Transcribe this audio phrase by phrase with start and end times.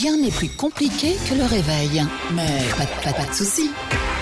[0.00, 2.02] Rien n'est plus compliqué que le réveil.
[2.32, 2.46] Mais
[3.04, 3.70] pas, de- soucis.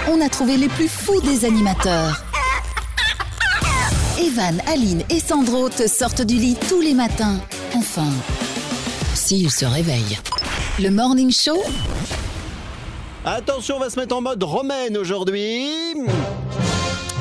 [0.08, 2.24] On a trouvé les plus fous des animateurs.
[4.18, 7.38] Evan, Aline et Sandro te sortent du lit tous les matins.
[7.74, 8.08] Enfin,
[9.14, 10.18] s'ils se réveillent.
[10.80, 11.62] Le Morning Show,
[13.24, 15.68] Attention, on va se mettre en mode romaine aujourd'hui.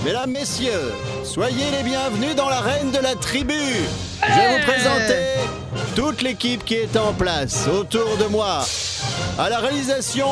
[0.06, 0.94] Mesdames, messieurs,
[1.26, 3.54] soyez les bienvenus dans l'arène de la tribu.
[3.54, 5.16] Je vais vous présenter
[5.94, 8.66] toute l'équipe qui est en place autour de moi.
[9.38, 10.28] À la réalisation,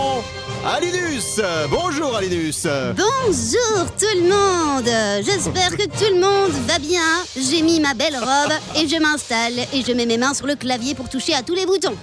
[0.65, 1.41] Alinus.
[1.69, 2.65] Bonjour Alinus.
[2.95, 7.01] Bonjour tout le monde J'espère que tout le monde va bien.
[7.35, 10.55] J'ai mis ma belle robe et je m'installe et je mets mes mains sur le
[10.55, 11.95] clavier pour toucher à tous les boutons.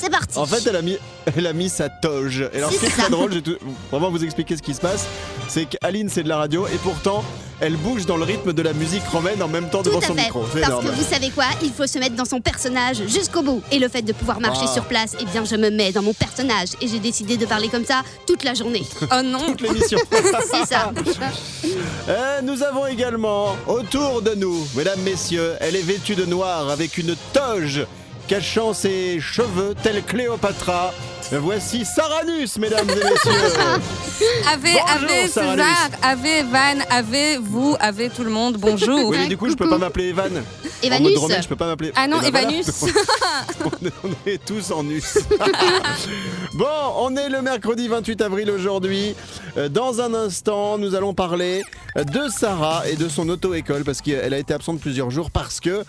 [0.00, 0.96] C'est parti En fait, elle a mis,
[1.36, 2.48] elle a mis sa toge.
[2.52, 3.56] Et alors, ce qui est C'est très drôle, je vais tout-
[3.90, 5.06] vraiment vous expliquer ce qui se passe.
[5.48, 7.22] C'est qu'Aline, c'est de la radio et pourtant,
[7.60, 10.06] elle bouge dans le rythme de la musique romaine en même temps Tout devant à
[10.06, 10.22] son fait.
[10.22, 10.40] micro.
[10.40, 10.84] Parce énorme.
[10.86, 13.62] que vous savez quoi Il faut se mettre dans son personnage jusqu'au bout.
[13.70, 14.72] Et le fait de pouvoir marcher Ah.
[14.72, 16.68] sur place, eh bien je me mets dans mon personnage.
[16.80, 18.84] Et j'ai décidé de parler comme ça toute la journée.
[19.12, 19.98] Oh non Toute l'émission.
[20.50, 20.92] C'est ça.
[22.08, 26.98] Euh, nous avons également autour de nous, mesdames, messieurs, elle est vêtue de noir avec
[26.98, 27.86] une toge
[28.30, 30.94] cachant ses cheveux telle Cléopatra.
[31.32, 33.32] Voici Saranus, mesdames et messieurs.
[34.52, 39.08] Ave, Bonjour, Ave César, Ave Van, Ave vous, Ave tout le monde, bonjour.
[39.08, 40.30] Oui, mais du coup, je peux pas m'appeler Evan.
[40.82, 41.92] En Evanus mode je peux pas m'appeler.
[41.96, 42.48] Ah non, Eh ben voilà.
[42.48, 42.84] Evanus.
[43.64, 45.18] on, est, on est tous en us.
[46.60, 46.66] bon,
[46.98, 49.14] on est le mercredi 28 avril aujourd'hui.
[49.56, 51.62] Euh, Dans un instant, nous allons parler
[51.96, 55.84] de Sarah et de son auto-école parce qu'elle a été absente plusieurs jours parce que,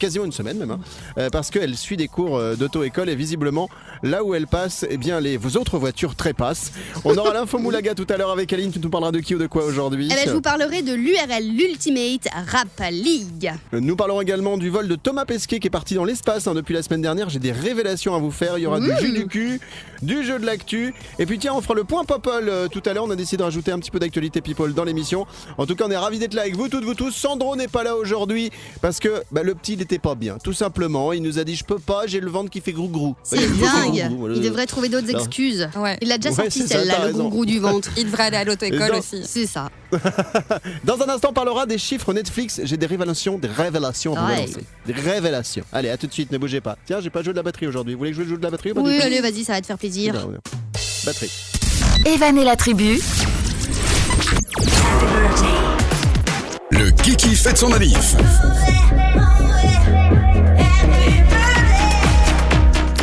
[0.00, 0.80] quasiment une semaine même, hein,
[1.16, 3.70] euh, parce qu'elle suit des cours euh, d'auto-école et visiblement,
[4.02, 6.72] là où elle passe, eh bien, les vos autres voitures trépassent.
[7.04, 8.72] On aura l'info Moulaga tout à l'heure avec Aline.
[8.72, 10.08] Tu nous parleras de qui ou de quoi aujourd'hui?
[10.10, 13.52] Eh ben, je vous parlerai de l'URL, l'Ultimate Rap League.
[13.72, 16.74] Nous parlerons également du vol de Thomas Pesquet qui est parti dans l'espace hein, depuis
[16.74, 17.28] la semaine dernière.
[17.28, 18.58] J'ai des révélations à vous faire.
[18.58, 19.60] Il y aura du jus du cul,
[20.02, 20.94] du jeu de l'actu.
[21.18, 23.04] Et puis tiens, on fera le point Popol euh, tout à l'heure.
[23.04, 25.26] On a décidé de rajouter un petit peu d'actualité People dans l'émission.
[25.58, 27.10] En tout cas, on est ravis d'être là avec vous, toutes vous tous.
[27.12, 28.50] Sandro n'est pas là aujourd'hui
[28.80, 30.38] parce que bah, le petit n'était pas bien.
[30.42, 32.88] Tout simplement, il nous a dit je peux pas, j'ai le ventre qui fait grou
[32.88, 33.14] grou.
[33.22, 34.10] C'est dingue.
[34.34, 35.68] Il devrait trouver d'autres excuses.
[35.76, 35.96] Ouais.
[36.00, 37.90] Il a déjà Ouais, sorti celle-là, le gros gros du ventre.
[37.96, 39.22] Il devrait aller à l'auto-école Dans- aussi.
[39.24, 39.70] C'est ça.
[40.84, 42.60] Dans un instant, on parlera des chiffres Netflix.
[42.64, 44.46] J'ai des révélations, des révélations Ouais.
[44.86, 45.64] Des révélations.
[45.72, 46.76] Allez, à tout de suite, ne bougez pas.
[46.86, 47.94] Tiens, j'ai pas joué de la batterie aujourd'hui.
[47.94, 49.52] Vous voulez que je joue de la batterie ou pas du Oui, allez, vas-y, ça
[49.54, 50.05] va te faire plaisir.
[51.04, 51.30] Batterie.
[52.04, 53.00] Evan et la tribu,
[56.70, 58.14] Le Kiki fête son manif.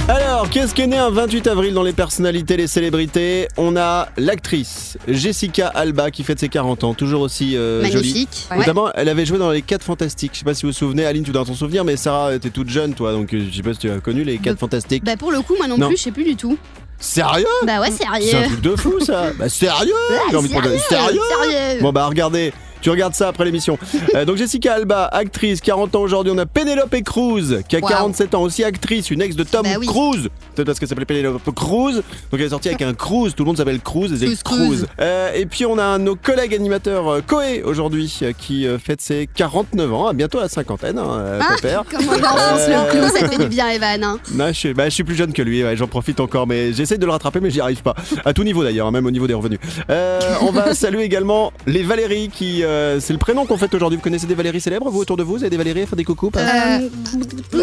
[0.09, 3.47] Alors, qu'est-ce qui est né un 28 avril dans les personnalités, les célébrités?
[3.57, 7.93] On a l'actrice Jessica Alba qui fête ses 40 ans, toujours aussi euh, jolie.
[7.95, 8.47] Magnifique.
[8.51, 8.57] Ouais.
[8.57, 10.31] Notamment, elle avait joué dans les 4 Fantastiques.
[10.33, 12.49] Je sais pas si vous vous souvenez, Aline, tu dois t'en souvenir, mais Sarah, t'es
[12.49, 14.59] toute jeune, toi, donc euh, je sais pas si tu as connu les 4 Bah,
[14.59, 15.03] Fantastiques.
[15.05, 15.87] Bah pour le coup, moi non, Non.
[15.87, 16.57] plus, je sais plus du tout.
[17.03, 18.47] Sérieux Bah ouais, C'est un sérieux.
[18.47, 19.93] truc de fou, ça Bah sérieux
[20.31, 21.21] J'ai envie de prendre- sérieux, Sérieux
[21.51, 21.81] sérieux.
[21.81, 23.77] Bon bah regardez, tu regardes ça après l'émission.
[24.15, 26.31] Euh, donc Jessica Alba, actrice, 40 ans aujourd'hui.
[26.33, 27.87] On a Penelope Cruz, qui a Wow.
[27.87, 29.85] 47 ans, aussi actrice, une ex de Tom Bah oui.
[29.87, 30.29] Cruise.
[30.55, 31.95] Peut-être parce qu'elle s'appelait Penelope Cruz.
[31.95, 32.03] Donc
[32.33, 34.67] elle est sortie avec un Cruise, tout le monde s'appelle Cruz, et c'est Cruz, Cruz.
[34.67, 34.85] Cruz.
[34.99, 38.67] Euh, et puis on a un de nos collègues animateurs, euh, Koé, aujourd'hui, euh, qui
[38.67, 41.83] euh, fête ses 49 ans, à bientôt la cinquantaine, hein, euh, Ah, pépère.
[41.91, 44.03] Comment il enfonce Euh, le clou, ça te fait du bien, Evan.
[44.03, 44.19] hein.
[44.33, 46.73] Non, je, suis, bah, je suis plus jeune que lui, ouais, j'en profite encore, mais
[46.73, 47.95] j'essaie de le rattraper, mais j'y arrive pas.
[48.25, 49.59] À tout niveau d'ailleurs, hein, même au niveau des revenus.
[49.89, 53.97] Euh, on va saluer également les Valérie, qui euh, c'est le prénom qu'on fête aujourd'hui.
[53.97, 55.33] Vous connaissez des Valérie célèbres, vous autour de vous?
[55.33, 56.41] Vous avez des Valérie à faire des coucous Euh,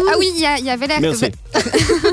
[0.09, 1.25] Ah oui, il y, a- y avait la Merci.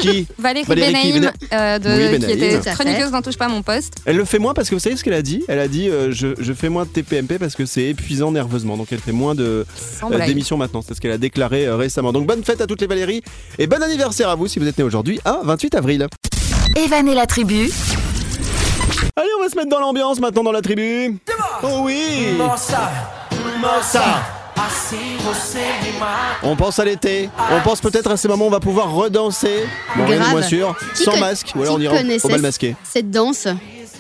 [0.01, 0.27] qui?
[0.39, 3.63] Valérie, Valérie Benaïm, euh, de- Oui, qui était à chroniqueuse dans Touche pas à mon
[3.63, 3.95] poste.
[4.05, 5.43] Elle le fait moins parce que vous savez ce qu'elle a dit?
[5.49, 8.77] Elle a dit euh, je, je fais moins de TPMP parce que c'est épuisant nerveusement.
[8.77, 9.67] Donc elle fait moins de
[10.11, 10.83] euh, d'émissions maintenant.
[10.87, 12.13] C'est ce qu'elle a déclaré euh, récemment.
[12.13, 13.23] Donc bonne fête à toutes les Valérie
[13.59, 16.07] et bon anniversaire à vous si vous êtes né aujourd'hui, un 28 avril.
[16.77, 17.71] Evan et la tribu,
[19.17, 21.19] Allez, on va se mettre dans l'ambiance maintenant dans la tribu.
[21.65, 21.99] Oh oui
[23.83, 24.38] Ça
[26.43, 29.67] On pense à l'été, on pense peut-être à ces moments où on va pouvoir redanser,
[29.97, 30.31] bon, rien de Grave.
[30.33, 31.95] moins sûr, Qui sans masque, ou alors on ira
[32.25, 32.75] au- bal masqué.
[32.85, 33.47] Cette danse,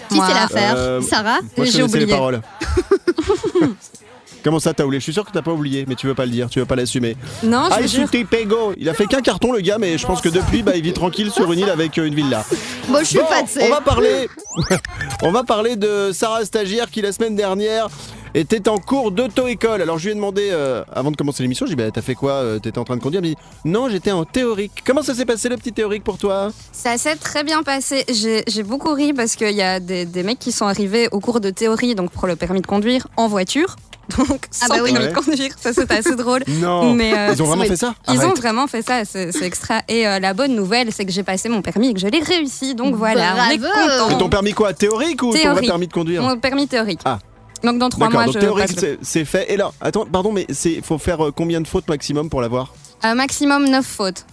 [0.08, 0.26] qui Moi.
[0.26, 2.06] sait la faire Euh, Sarah Moi je J'ai connaissais les oublié.
[2.06, 2.40] paroles.
[4.44, 6.24] Comment ça t'as oublié Je suis sûr que t'as pas oublié, mais tu veux pas
[6.24, 7.16] le dire, tu veux pas l'assumer.
[7.42, 8.08] Non, je vous jure.
[8.30, 10.82] Pego Il a fait qu'un carton le gars, mais je pense que depuis, bah, il
[10.82, 12.44] vit tranquille sur une île avec euh, une villa.
[12.88, 14.28] Bon, je suis Bon, pas de on va parler,
[15.22, 17.88] on va parler de Sarah Stagiaire qui la semaine dernière
[18.34, 19.82] était en cours d'auto-école.
[19.82, 21.92] Alors je lui ai demandé, euh, avant de commencer l'émission, je lui ai dit, bah,
[21.94, 23.20] t'as fait quoi euh, T'étais en train de conduire?
[23.24, 24.82] Il m'a dit, non, j'étais en théorique.
[24.84, 26.50] Comment ça s'est passé le petit théorique pour toi?
[26.72, 28.04] Ça s'est très bien passé.
[28.12, 31.20] J'ai j'ai beaucoup ri parce qu'il y a des, des mecs qui sont arrivés au
[31.20, 33.76] cours de théorie, donc pour le permis de conduire, en voiture.
[34.16, 34.90] Donc sans Ah bah oui.
[34.94, 35.12] permis Ouais.
[35.12, 36.42] de conduire, ça c'était assez drôle.
[36.62, 37.94] Non Mais, euh, Ils ont vraiment fait ça?
[38.10, 39.82] Ils ont vraiment fait ça, c'est c'est extra.
[39.86, 42.20] Et euh, la bonne nouvelle, c'est que j'ai passé mon permis et que je l'ai
[42.20, 42.74] réussi.
[42.74, 43.74] Donc voilà, on est Bravo.
[43.74, 44.08] content.
[44.08, 44.72] Mais ton permis quoi?
[44.72, 46.22] Théorique ou ton vrai permis de conduire?
[46.22, 47.00] Mon permis théorique.
[47.04, 47.18] Ah.
[47.64, 49.52] Donc dans trois D'accord, mois, donc je c'est- c'est fait.
[49.52, 52.74] Et là, attends, pardon, mais il faut faire euh, combien de fautes maximum pour l'avoir
[53.04, 54.24] Euh, maximum 9 fautes.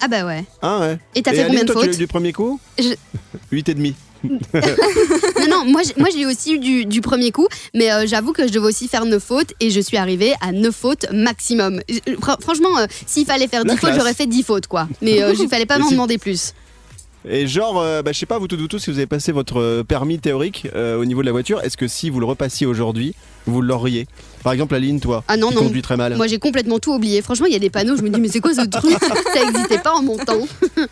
[0.00, 0.44] Ah bah ouais.
[0.62, 0.98] Ah ouais.
[1.14, 2.94] Et t'as fait combien de toi, tu eu fautes du premier coup Je-
[3.52, 3.94] 8 et demi.
[4.54, 8.06] Non, non, moi, j'ai- moi je l'ai aussi eu du, du premier coup, mais euh,
[8.06, 11.06] j'avoue que je devais aussi faire 9 fautes et je suis arrivée à 9 fautes
[11.12, 11.80] maximum.
[11.88, 14.86] Fr- franchement, euh, s'il fallait faire La 10 fautes, j'aurais fait 10 fautes quoi.
[15.00, 16.54] Mais euh, il fallait pas m'en si- demander plus.
[17.28, 19.30] Et genre, euh, bah, je sais pas, vous toutes, vous tous, si vous avez passé
[19.32, 22.26] votre euh, permis théorique euh, au niveau de la voiture, est-ce que si vous le
[22.26, 23.14] repassiez aujourd'hui,
[23.46, 24.06] vous l'auriez?
[24.42, 25.62] Par exemple, Aline, toi, Ah non, qui non.
[25.62, 26.16] conduis très mal.
[26.16, 27.22] Moi j'ai complètement tout oublié.
[27.22, 28.96] Franchement, il y a des panneaux, je me dis, mais c'est quoi ce truc?
[29.32, 30.46] Ça existait pas en mon temps.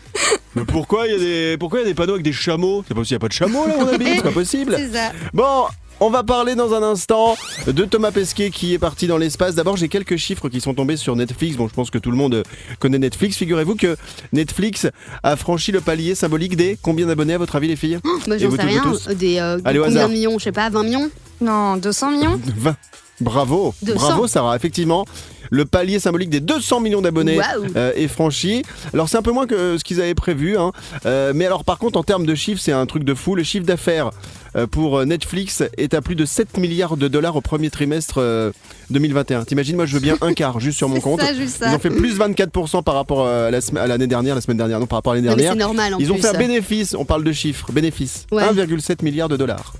[0.55, 1.57] Mais pourquoi il y, a des...
[1.57, 2.83] pourquoi il y a des panneaux avec des chameaux?
[2.85, 4.75] C'est pas s'il y a pas de chameaux là, on habite, c'est pas possible.
[4.77, 5.11] C'est ça.
[5.33, 5.63] Bon,
[6.01, 7.37] on va parler dans un instant
[7.67, 9.53] de Thomas Pesquet qui est parti dans l'espace.
[9.53, 11.55] D'abord, j'ai quelques chiffres qui sont tombés sur Netflix.
[11.55, 12.43] Bon, je pense que tout le monde euh,
[12.79, 13.37] connaît Netflix.
[13.37, 13.95] Figurez-vous que
[14.33, 14.87] Netflix
[15.21, 17.99] a franchi le palier symbolique des combien d'abonnés à votre avis les filles?
[18.03, 19.15] Moi Et j'en sais tous, rien.
[19.15, 21.11] Des, euh, Allez, combien de millions Je sais pas, 20 millions?
[21.39, 22.75] Non, 200 millions 20.
[23.21, 23.95] Bravo, 200.
[23.95, 25.05] bravo Sarah, effectivement.
[25.53, 27.39] Le palier symbolique des 200 millions d'abonnés
[27.75, 28.63] euh, est franchi.
[28.93, 30.71] Alors c'est un peu moins que ce qu'ils avaient prévu, hein.
[31.05, 33.35] Euh, mais alors par contre en termes de chiffres c'est un truc de fou.
[33.35, 34.11] Le chiffre d'affaires
[34.55, 38.53] euh, pour Netflix est à plus de 7 milliards de dollars au premier trimestre
[38.91, 39.43] 2021.
[39.45, 41.21] T'imagines moi je veux bien un quart juste sur mon compte.
[41.21, 41.71] ça, juste ça.
[41.71, 44.85] Ils ont fait plus 24% par rapport euh, à l'année dernière, la semaine dernière, non
[44.85, 45.53] par rapport à l'année Non, dernière.
[45.53, 46.21] c'est normal en Ils ont plus.
[46.23, 48.43] fait un bénéfice, on parle de chiffres, bénéfice, Ouais.
[48.43, 49.73] 1,7 milliard de dollars.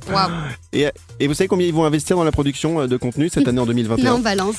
[0.74, 3.60] Et vous savez combien ils vont investir dans la production euh, de contenu cette année
[3.60, 4.56] en 2021 Non, balance.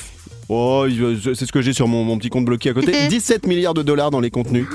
[0.49, 0.87] Oh,
[1.35, 2.93] c'est ce que j'ai sur mon, mon petit compte bloqué à côté.
[3.09, 4.67] 17 milliards de dollars dans les contenus.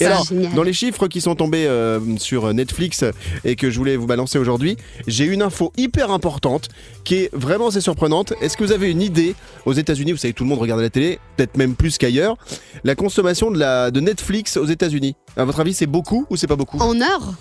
[0.00, 3.04] Et alors, dans les chiffres qui sont tombés euh, sur Netflix
[3.44, 4.76] et que je voulais vous balancer aujourd'hui,
[5.06, 6.68] j'ai une info hyper importante
[7.04, 8.32] qui est vraiment assez surprenante.
[8.40, 9.34] Est-ce que vous avez une idée
[9.64, 12.36] aux États-Unis Vous savez, tout le monde regarde la télé, peut-être même plus qu'ailleurs.
[12.84, 15.16] La consommation de, la, de Netflix aux États-Unis?
[15.36, 16.78] À votre avis, c'est beaucoup ou c'est pas beaucoup?
[16.78, 17.34] En heure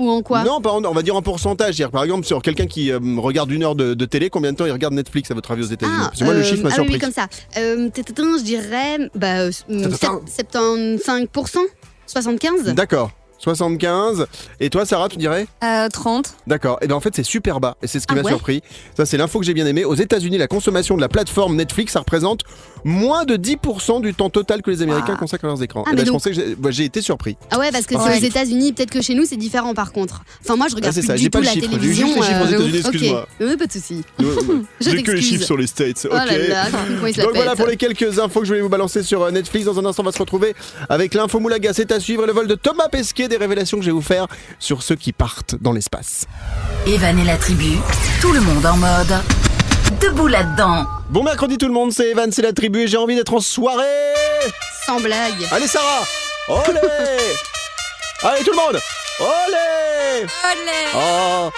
[0.00, 1.74] Ou en quoi Non, pas en- on va dire en pourcentage.
[1.76, 4.56] C'est-à-dire, Par exemple, sur quelqu'un qui euh, regarde une heure de, de télé, combien de
[4.56, 6.44] temps il regarde Netflix à votre avis aux États-Unis Ah, Parce que moi, le euh,
[6.44, 6.94] chiffre m'a ah surpris.
[6.94, 7.26] oui, comme ça.
[7.58, 10.20] Euh, tatatin, je dirais bah, euh, Tatatin.
[10.26, 11.58] sept- 75%
[12.06, 13.10] 75 D'accord.
[13.38, 14.26] 75.
[14.60, 16.34] Et toi, Sarah, tu dirais Euh, 30.
[16.46, 16.78] D'accord.
[16.82, 17.76] Et bien en fait, c'est super bas.
[17.82, 18.62] Et c'est ce qui Ah m'a ouais surpris.
[18.94, 19.84] Ça, c'est l'info que j'ai bien aimé.
[19.86, 22.42] Aux États-Unis, la consommation de la plateforme Netflix, ça représente
[22.84, 25.18] moins de 10% du temps total que les Américains Ah.
[25.18, 25.84] consacrent à leurs écrans.
[25.86, 27.36] Ah, Et ben, je pensais que j'ai bah, j'ai été surpris.
[27.50, 28.02] Ah ouais, parce que Ouais.
[28.12, 30.22] c'est aux États-Unis, peut-être que chez nous c'est différent par contre.
[30.44, 31.14] Enfin, moi je Ah, regarde c'est plus ça.
[31.14, 31.66] du J'ai pas la chiffre.
[31.70, 32.06] J'ai télévision.
[32.06, 32.78] juste les chiffres aux euh, États-Unis.
[32.80, 32.84] ok.
[32.94, 33.28] Excuse-moi.
[33.42, 34.04] Euh, pas de souci.
[34.18, 34.24] Je
[34.80, 36.06] Je J'ai que les chiffres sur les States.
[36.10, 37.16] Oh ok.
[37.16, 39.66] Donc voilà pour les quelques infos que je voulais vous balancer sur euh, Netflix.
[39.66, 40.54] Dans un instant, on va se retrouver
[40.88, 41.72] avec l'info Moulaga.
[41.72, 44.26] C'est à suivre le vol de Thomas Pesquet, des révélations que je vais vous faire
[44.58, 46.26] sur ceux qui partent dans l'espace.
[46.86, 47.72] Evan et la tribu,
[48.20, 49.14] tout le monde en mode
[50.00, 50.86] debout là-dedans.
[51.08, 53.40] Bon mercredi tout le monde, c'est Evan, c'est la tribu et j'ai envie d'être en
[53.40, 53.84] soirée.
[54.86, 55.46] Sans blague.
[55.50, 56.02] Allez Sarah.
[56.48, 56.80] Olé.
[58.22, 58.80] Allez tout le monde.
[59.20, 60.26] Olé.
[60.44, 60.90] Olé.
[60.94, 61.50] Oh.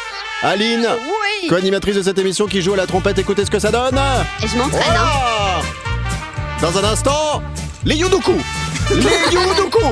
[0.43, 1.49] Aline, Oui.
[1.49, 3.99] co-animatrice de cette émission qui joue à la trompette, écoutez ce que ça donne.
[4.43, 5.61] Et je m'entraîne, hein.
[5.61, 5.64] Oh.
[6.61, 7.43] Dans un instant,
[7.85, 8.32] les Yuduku
[8.90, 9.85] Les Yuduku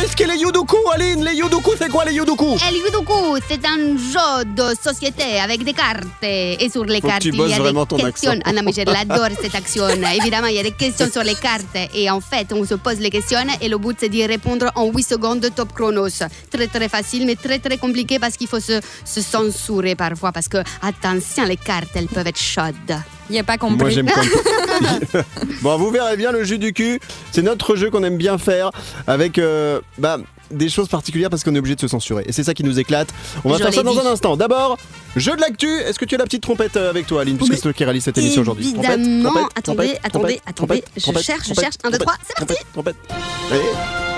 [0.00, 1.24] Qu'est-ce que les Yuduku, Aline?
[1.24, 5.72] Les Yuduku, c'est quoi les Yuduku El Yudoku, c'est un jeu de société avec des
[5.72, 6.02] cartes.
[6.22, 8.32] Et sur les Faut cartes, tu il y a vraiment des ton questions.
[8.32, 8.42] accent.
[8.44, 9.86] Ah non, mais je l'adore cette action.
[10.20, 11.76] Évidemment, il y a des questions sur les cartes.
[11.94, 14.86] Et en fait, on se pose les questions et le but, c'est d'y répondre en
[14.90, 16.24] 8 secondes de top chronos.
[16.50, 20.32] Très, très facile, mais très, très compliqué parce qu'il faut se, se censurer parfois.
[20.32, 22.98] Parce que, attention, les cartes, elles peuvent être chaudes.
[23.30, 23.76] Il a pas compris.
[23.78, 25.20] Moi j'aime quand.
[25.62, 27.00] bon, vous verrez bien le jus du cul.
[27.32, 28.70] C'est notre jeu qu'on aime bien faire
[29.06, 30.18] avec euh, bah,
[30.50, 32.24] des choses particulières parce qu'on est obligé de se censurer.
[32.26, 33.08] Et c'est ça qui nous éclate.
[33.44, 34.00] On va Je faire ça dans dit.
[34.00, 34.36] un instant.
[34.36, 34.76] D'abord,
[35.16, 35.68] jeu de l'actu.
[35.68, 37.72] Est-ce que tu as la petite trompette euh, avec toi, Aline, puisque Mais c'est toi
[37.72, 38.72] qui réalise cette émission aujourd'hui?
[38.72, 39.30] Trompette, évidemment.
[39.30, 40.80] trompette, Attendez, trompette, attendez, trompette, attendez.
[40.82, 41.74] trompette, Je trompette, cherche, je cherche.
[41.84, 42.54] Un, deux, trompette, trois, c'est parti.
[42.72, 43.20] trompette, trompette.
[43.50, 44.13] Allez.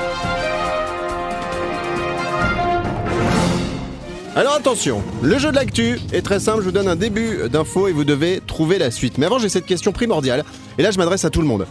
[4.36, 7.88] Alors attention, le jeu de l'actu est très simple, je vous donne un début d'info
[7.88, 9.16] et vous devez trouver la suite.
[9.16, 10.44] Mais avant j'ai cette question primordiale,
[10.76, 11.66] et là je m'adresse à tout le monde.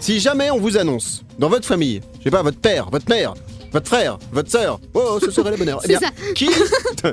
[0.00, 3.34] Si jamais on vous annonce, dans votre famille, je sais pas, votre père, votre mère,
[3.72, 5.80] votre frère, votre sœur, oh ce serait le bonheur.
[5.84, 6.32] Eh bien, C'est ça.
[6.34, 6.48] qui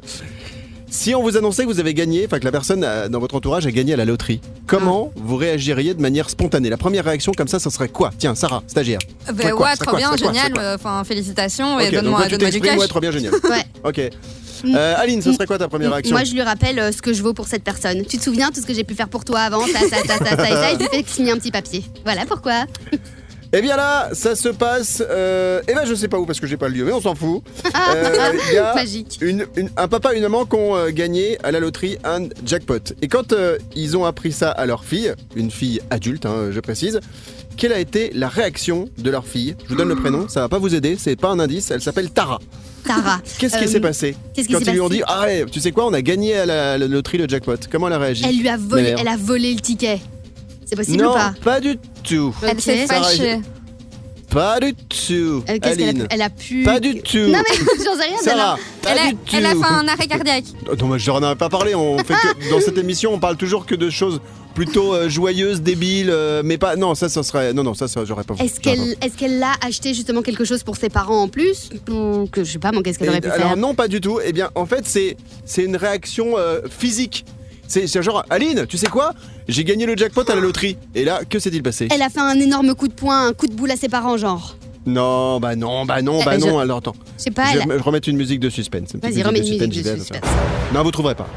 [0.87, 3.35] Si on vous annonçait que vous avez gagné, enfin que la personne euh, dans votre
[3.35, 5.19] entourage a gagné à la loterie, comment Ah.
[5.21, 6.69] vous réagiriez de manière spontanée?
[6.69, 8.11] La première réaction comme ça, ça serait quoi?
[8.17, 8.99] Tiens, Sarah, stagiaire.
[9.33, 10.53] Ben ouais, trop bien, génial.
[10.57, 12.77] Euh, Enfin, félicitations et donne-moi donne-moi du cash.
[12.79, 13.33] ouais, trop bien, génial.
[13.43, 13.65] Ouais.
[13.83, 14.09] Ok.
[14.73, 17.13] Euh, Aline, ce serait quoi ta première réaction Moi, je lui rappelle euh, ce que
[17.13, 18.05] je vaux pour cette personne.
[18.05, 20.17] Tu te souviens tout ce que j'ai pu faire pour toi avant, ça, ça, ça,
[20.17, 21.83] ça, ça, et ça, et je lui fais signer un petit papier.
[22.03, 22.65] Voilà pourquoi.
[23.53, 25.01] Eh bien là, ça se passe.
[25.07, 26.99] Euh, eh ben, je sais pas où parce que j'ai pas le lieu, mais on
[27.01, 27.41] s'en fout.
[27.95, 29.17] Euh, y a Magique.
[29.21, 32.27] une- une- un papa et une maman qui ont euh, gagné à la loterie un
[32.45, 32.79] jackpot.
[33.01, 36.59] Et quand euh, ils ont appris ça à leur fille, une fille adulte, hein, je
[36.59, 36.99] précise,
[37.55, 39.55] quelle a été la réaction de leur fille?
[39.65, 41.81] Je vous donne le prénom, ça va pas vous aider, c'est pas un indice, elle
[41.81, 42.39] s'appelle Tara.
[42.85, 43.19] Tara.
[43.39, 45.21] Qu'est-ce qui Euh, s'est passé qu'est-ce qui Quand s'est ils lui ont passé dit Ah
[45.23, 47.55] ouais, tu sais quoi, on a gagné à la, la loterie le jackpot.
[47.71, 49.99] Comment elle a réagi Elle lui a volé, elle a volé le ticket.
[50.65, 52.35] C'est possible Non, ou pas du tout.
[52.41, 53.39] Elle s'est fâchée.
[54.35, 55.43] Pas du tout.
[55.49, 56.01] Euh, Qu'est-ce qu'elle a, Aline.
[56.03, 56.63] pu- elle a pu.
[56.63, 57.17] Pas du tout.
[57.17, 58.17] Non mais j'en sais rien.
[58.21, 59.63] elle a- Sarah, pas Elle a, du elle a tout.
[59.63, 60.43] fait un arrêt cardiaque.
[60.79, 61.73] Non, mais je n'en ai pas parlé.
[61.75, 64.19] On fait que, dans cette émission, on parle toujours que de choses
[64.53, 66.75] plutôt euh, joyeuses, débiles, euh, mais pas.
[66.75, 67.53] Non, ça, ça serait.
[67.53, 68.35] Non, non, ça, ça j'aurais pas.
[68.35, 71.69] Est-ce j'aurais qu'elle est-ce qu'elle a acheté justement quelque chose pour ses parents en plus
[71.89, 73.05] Ou que je sais pas, moi, qu'est-ce pas.
[73.05, 74.19] qu'elle aurait Et- pu alors faire non, pas du tout.
[74.23, 77.25] Eh bien, en fait, c'est c'est une réaction euh, physique.
[77.67, 79.13] C'est c'est genre, Aline, tu sais quoi?
[79.47, 80.77] J'ai gagné le jackpot à la loterie.
[80.95, 83.47] Et là, que s'est-il passé Elle a fait un énorme coup de poing, un coup
[83.47, 84.55] de boule à ses parents, genre.
[84.87, 86.59] Non, bah non, bah non, bah Eh, je- non.
[86.59, 87.81] Alors attends, Je sais pas, elle.
[87.81, 88.91] remettre une musique de suspense.
[88.93, 90.21] Une petite Vas-y, remets une musique j'y de vais, suspense.
[90.73, 91.27] Non, vous trouverez pas.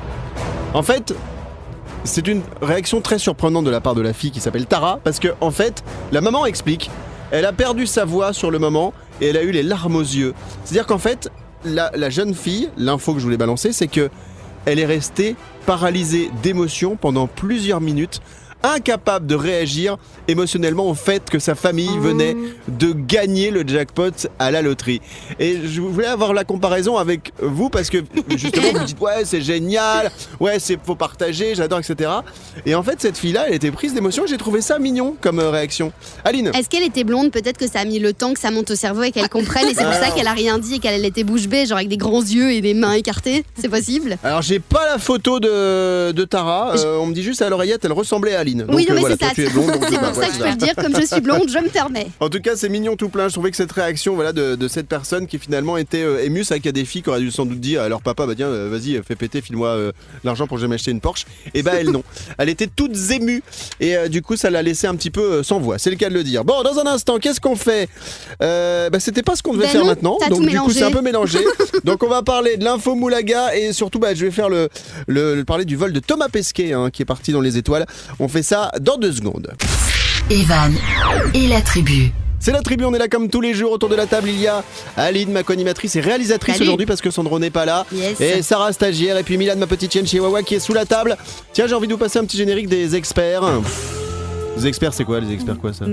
[0.75, 1.15] En fait,
[2.05, 5.19] c'est une réaction très surprenante de la part de la fille qui s'appelle Tara, parce
[5.19, 6.91] que en fait, la maman explique,
[7.31, 10.01] elle a perdu sa voix sur le moment et elle a eu les larmes aux
[10.03, 10.35] yeux.
[10.65, 11.31] C'est-à-dire qu'en fait,
[11.65, 14.11] la, la jeune fille, l'info que je voulais balancer, c'est que
[14.67, 15.37] elle est restée
[15.69, 18.23] paralysée d'émotion pendant plusieurs minutes,
[18.63, 19.97] incapable de réagir
[20.27, 22.37] émotionnellement au fait que sa famille venait
[22.69, 25.01] de gagner le jackpot à la loterie.
[25.39, 27.99] Et je voulais avoir la comparaison avec vous parce que
[28.37, 30.11] justement vous dites ouais c'est génial,
[30.41, 32.11] ouais c'est faut partager, j'adore etc.
[32.67, 35.39] Et en fait cette fille-là elle était prise d'émotion et j'ai trouvé ça mignon comme
[35.39, 35.93] euh, réaction.
[36.25, 37.31] Aline, Est-ce qu'elle était blonde?
[37.31, 39.69] Peut-être que ça a mis le temps que ça monte au cerveau et qu'elle comprenne,
[39.69, 41.89] et c'est pour ça qu'elle a rien dit et qu'elle était bouche bée, genre avec
[41.89, 43.45] des grands yeux et des mains écartées?
[43.61, 44.17] C'est possible?
[44.25, 47.85] Alors j'ai pas la photo de, de Tara, euh, on me dit juste à l'oreillette
[47.85, 48.48] elle ressemblait à Aline.
[48.55, 49.33] Oui, Donc, non, mais voilà, c'est ça.
[49.37, 49.67] C'est pour
[50.15, 52.09] ça que je peux le dire, comme je suis blonde, je me permets.
[52.21, 53.29] En tout cas, c'est mignon tout plein.
[53.29, 56.45] Je trouvais que cette réaction voilà, de, de cette personne qui finalement était euh, émue,
[56.45, 58.03] c'est vrai qu'il y a des filles qui auraient dû sans doute dire à leur
[58.03, 59.93] papa bah tiens, euh, vas-y, fais péter, file-moi euh,
[60.25, 61.25] l'argent pour que je m'acheter une Porsche.
[61.55, 62.03] Et bah elle non.
[62.39, 63.43] Elle était toute émue.
[63.81, 65.79] Et euh, du coup, ça l'a laissé un petit peu sans voix.
[65.79, 66.45] C'est le cas de le dire.
[66.45, 67.89] Bon, dans un instant, qu'est-ce qu'on fait?
[68.41, 70.19] Bah, C'était pas ce qu'on devait Ben faire non, maintenant.
[70.31, 71.39] Donc du coup, c'est un peu mélangé.
[71.85, 74.69] donc on va parler de l'info Moulaga et surtout, bah, je vais faire le,
[75.07, 77.87] le- le- parler du vol de Thomas Pesquet hein, qui est parti dans les étoiles.
[78.19, 79.53] On fait ça dans deux secondes.
[80.31, 80.75] Evan
[81.35, 82.13] et la tribu.
[82.41, 84.29] C'est la tribu, on est là comme tous les jours autour de la table.
[84.29, 84.63] Il y a
[84.97, 87.85] Aline, ma co-animatrice et réalisatrice aujourd'hui parce que Sandro n'est pas là.
[87.93, 88.21] Yes.
[88.21, 89.17] Et Sarah, stagiaire.
[89.19, 91.17] Et puis Milan, ma petite chienne chihuahua qui est sous la table.
[91.53, 93.43] Tiens, j'ai envie de vous passer un petit générique des experts.
[94.57, 95.87] Les experts, c'est quoi les experts quoi ça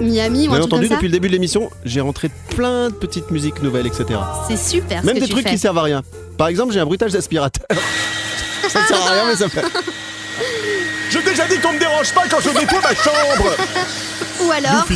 [0.00, 3.30] Miami ou Vous avez entendu depuis le début de l'émission, j'ai rentré plein de petites
[3.30, 4.20] musiques nouvelles, etc.
[4.48, 5.50] C'est super ce Même que des tu trucs fais.
[5.52, 6.02] qui servent à rien.
[6.36, 7.66] Par exemple, j'ai un bruitage d'aspirateur.
[8.68, 9.64] ça ne sert à rien, mais ça fait.
[11.10, 13.56] J'ai déjà dit qu'on me dérange pas quand je nettoie ma chambre
[14.42, 14.86] Ou alors,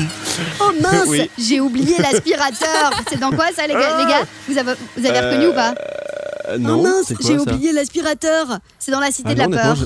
[0.61, 1.31] oh mince, Oui.
[1.39, 2.91] j'ai oublié l'aspirateur.
[3.11, 5.71] C'est dans quoi ça, les gars, les gars Vous avez, vous avez reconnu ou pas
[5.71, 8.59] Euh, Oh Non, mince, c'est quoi j'ai oublié l'aspirateur.
[8.79, 9.77] C'est dans la cité Ah de la non, peur.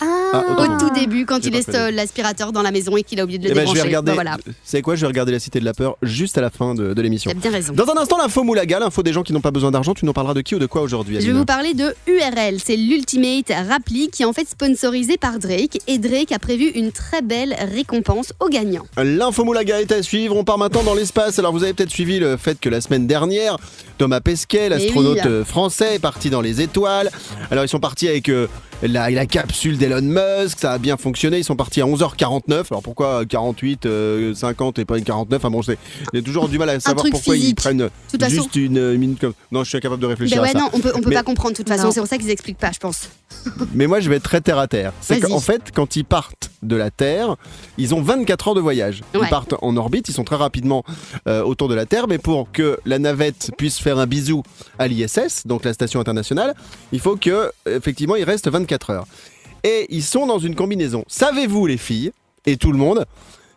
[0.00, 3.24] Je- Ah, Au tout début, quand il laisse l'aspirateur dans la maison et qu'il a
[3.24, 3.82] oublié de le Eh ben, débrancher.
[3.82, 4.12] regarder.
[4.12, 6.74] Voilà, C'est quoi Je vais regarder la Cité de la Peur juste à la fin
[6.74, 7.30] de, de l'émission.
[7.34, 7.72] bien raison.
[7.72, 9.92] Dans un instant, l'info Moulaga, l'info des gens qui n'ont pas besoin d'argent.
[9.94, 12.58] Tu nous parleras de qui ou de quoi aujourd'hui Je vais vous parler de URL,
[12.64, 16.92] c'est l'Ultimate Rappli qui est en fait sponsorisé par Drake et Drake a prévu une
[16.92, 18.86] très belle récompense aux gagnants.
[18.96, 20.36] L'info Moulaga est à suivre.
[20.36, 21.38] On part maintenant dans l'espace.
[21.38, 23.56] Alors, vous avez peut-être suivi le fait que la semaine dernière,
[23.98, 25.44] Thomas Pesquet, l'astronaute oui.
[25.44, 27.10] français, est parti dans les étoiles.
[27.50, 28.46] Alors, ils sont partis avec euh,
[28.82, 30.58] la, la capsule d'Elon Musk.
[30.60, 31.38] Ça a bien fonctionné.
[31.38, 32.66] Ils sont partis à 11h49.
[32.70, 35.78] Alors, pourquoi 48, euh, 50 et pas une 49 Enfin, bon, c'est-
[36.14, 39.32] j'ai toujours du mal à savoir pourquoi ils prennent façon- juste une euh, minute comme.
[39.52, 40.58] Non, je suis incapable de réfléchir Ben à ouais, ça.
[40.58, 42.30] non, on peut, on peut Mais- pas comprendre de toute façon, c'est pour ça qu'ils
[42.30, 43.08] expliquent pas, je pense.
[43.74, 44.92] Mais moi, je vais être très terre à terre.
[45.00, 47.36] C'est qu'en fait, quand ils partent de la Terre,
[47.78, 49.00] ils ont 24 heures de voyage.
[49.14, 50.84] Ils partent en orbite, ils sont très rapidement
[51.26, 54.42] euh, autour de la Terre, mais pour que la navette puisse faire un bisou
[54.78, 56.54] à l'ISS, donc la station internationale,
[56.92, 59.06] il faut que, effectivement, il reste 24 heures.
[59.64, 61.04] Et ils sont dans une combinaison.
[61.08, 62.12] Savez-vous, les filles,
[62.46, 63.06] et tout le monde,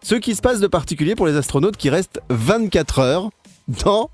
[0.01, 3.29] ce qui se passe de particulier pour les astronautes qui restent 24 heures
[3.67, 4.09] dans,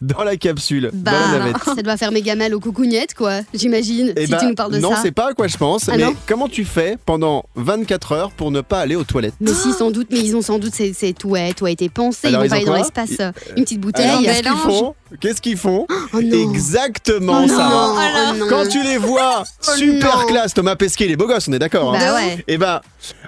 [0.00, 3.40] dans la capsule, dans la Bah, navette ça doit faire méga mal aux coucougnettes, quoi,
[3.54, 5.00] j'imagine, eh si ben, tu nous parles de non, ça.
[5.02, 5.88] c'est pas à quoi je pense.
[5.88, 9.34] Ah mais non comment tu fais pendant 24 heures pour ne pas aller aux toilettes
[9.40, 11.70] Mais si, sans doute, mais ils ont sans doute, c'est, c'est tout, ouais, tout a
[11.70, 12.28] été pensé.
[12.28, 14.06] Alors, ils vont pas ont aller dans l'espace, euh, une petite bouteille.
[14.08, 14.94] Alors, qu'est-ce qu'ils font?
[15.20, 15.86] Qu'est-ce qu'ils font?
[16.14, 16.50] Oh non.
[16.50, 17.68] Exactement Oh ça.
[17.68, 17.94] non,
[18.32, 18.46] oh non.
[18.48, 20.26] Quand tu les vois, super non.
[20.26, 20.54] classe.
[20.54, 21.94] Thomas Pesquet, il est beau gosse, on est d'accord.
[21.94, 22.44] hein Bah ouais.
[22.48, 22.80] Et ben,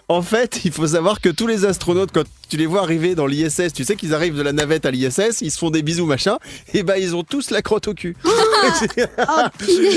[0.09, 3.27] en fait, il faut savoir que tous les astronautes, quand tu les vois arriver dans
[3.27, 6.07] l'ISS, tu sais qu'ils arrivent de la navette à l'ISS, ils se font des bisous
[6.07, 6.39] machin,
[6.73, 8.17] et bah ils ont tous la crotte au cul.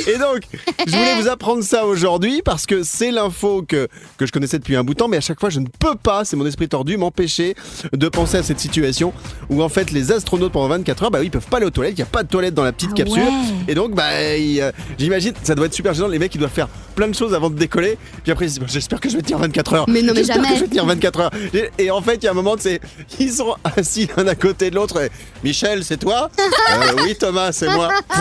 [0.07, 0.41] et donc,
[0.85, 3.87] je voulais vous apprendre ça aujourd'hui parce que c'est l'info que,
[4.17, 5.95] que je connaissais depuis un bout de temps, mais à chaque fois je ne peux
[5.95, 7.55] pas, c'est mon esprit tordu, m'empêcher
[7.93, 9.13] de penser à cette situation
[9.49, 11.69] où en fait les astronautes pendant 24 heures, bah oui, ils peuvent pas aller aux
[11.71, 13.23] toilettes, il n'y a pas de toilette dans la petite Ah capsule.
[13.23, 13.29] ouais.
[13.67, 16.67] Et donc, bah, euh, j'imagine, ça doit être super gênant, les mecs ils doivent faire
[16.95, 19.21] plein de choses avant de décoller, puis après ils se disent, j'espère que je vais
[19.21, 19.85] tenir 24 heures.
[19.89, 20.47] Mais non, mais jamais.
[20.49, 21.31] que je vais tenir 24 heures.
[21.53, 22.79] Et, et en fait, il y a un moment, c'est
[23.19, 25.01] ils sont assis l'un à côté de l'autre.
[25.01, 25.09] et,
[25.43, 27.89] Michel, c'est toi Euh, Oui, Thomas, c'est moi.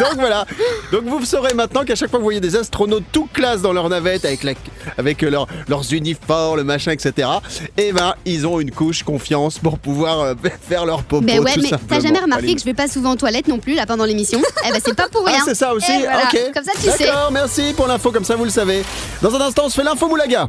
[0.00, 0.44] Donc voilà.
[0.92, 3.72] Donc vous saurez maintenant qu'à chaque fois que vous voyez des astronautes tout classe dans
[3.72, 4.52] leur navette avec, la,
[4.98, 7.28] avec leur- leurs uniformes, le machin, etc.
[7.76, 10.34] Et ben ils ont une couche confiance pour pouvoir euh,
[10.68, 11.24] faire leur popo.
[11.24, 13.58] Ben ouais, tout mais t'as jamais remarqué que je vais pas souvent aux toilettes non
[13.58, 14.40] plus là pendant l'émission?
[14.66, 15.42] Eh ben c'est pas pour Ah, rien.
[15.44, 16.38] c'est ça aussi Et voilà, Ok.
[16.54, 17.06] Comme ça tu sais.
[17.06, 18.84] D'accord, merci pour l'info, comme ça vous le savez.
[19.22, 20.48] Dans un instant, on se fait l'info Moulaga.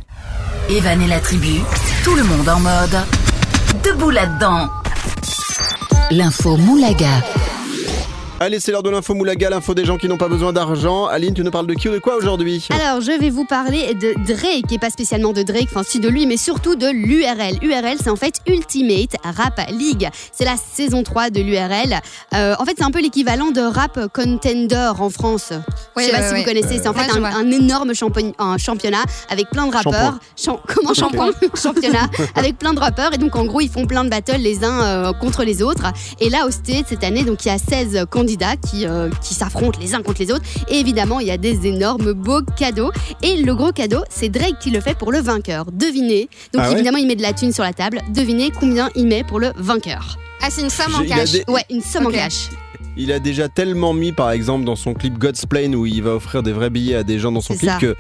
[0.70, 1.60] Evan et la tribu,
[2.04, 2.98] tout le monde en mode
[3.84, 4.68] debout là-dedans.
[6.10, 7.22] L'info Moulaga.
[8.40, 11.06] Allez, c'est l'heure de l'info Moulaga, l'info des gens qui n'ont pas besoin d'argent.
[11.06, 12.68] Aline, tu nous parles de qui ou de quoi aujourd'hui?
[12.72, 16.10] Alors, je vais vous parler de Drake, et pas spécialement de Drake, enfin si de
[16.10, 17.60] lui, mais surtout de l'URL.
[17.62, 20.10] URL, c'est en fait Ultimate Rap League.
[20.32, 22.02] C'est la saison 3 de l'URL.
[22.34, 25.54] Euh, en fait, c'est un peu l'équivalent de Rap Contender en France.
[25.98, 28.34] Oui, je sais pas ouais, si vous connaissez, c'est en fait un, un énorme champion-
[28.38, 30.20] un championnat avec plein de rappeurs.
[30.36, 33.14] Cham- comment shampoing Championnat avec plein de rappeurs.
[33.14, 35.86] Et donc, en gros, ils font plein de battles les uns euh, contre les autres.
[36.20, 39.34] Et là, au State, cette année, donc il y a 16 candidats qui, euh, qui
[39.34, 40.44] s'affrontent les uns contre les autres.
[40.68, 42.92] Et évidemment, il y a des énormes beaux cadeaux.
[43.22, 45.66] Et le gros cadeau, c'est Drake qui le fait pour le vainqueur.
[45.72, 46.30] Devinez.
[46.54, 48.02] Donc, Ah ouais évidemment, il met de la thune sur la table.
[48.10, 50.18] Devinez combien il met pour le vainqueur.
[50.42, 51.32] Ah, c'est une somme en cash.
[51.32, 52.50] des- Ouais, une somme en cash.
[52.98, 56.16] Il a déjà tellement mis, par exemple, dans son clip God's Plane, où il va
[56.16, 57.78] offrir des vrais billets à des gens dans son clip, ça.
[57.78, 57.96] que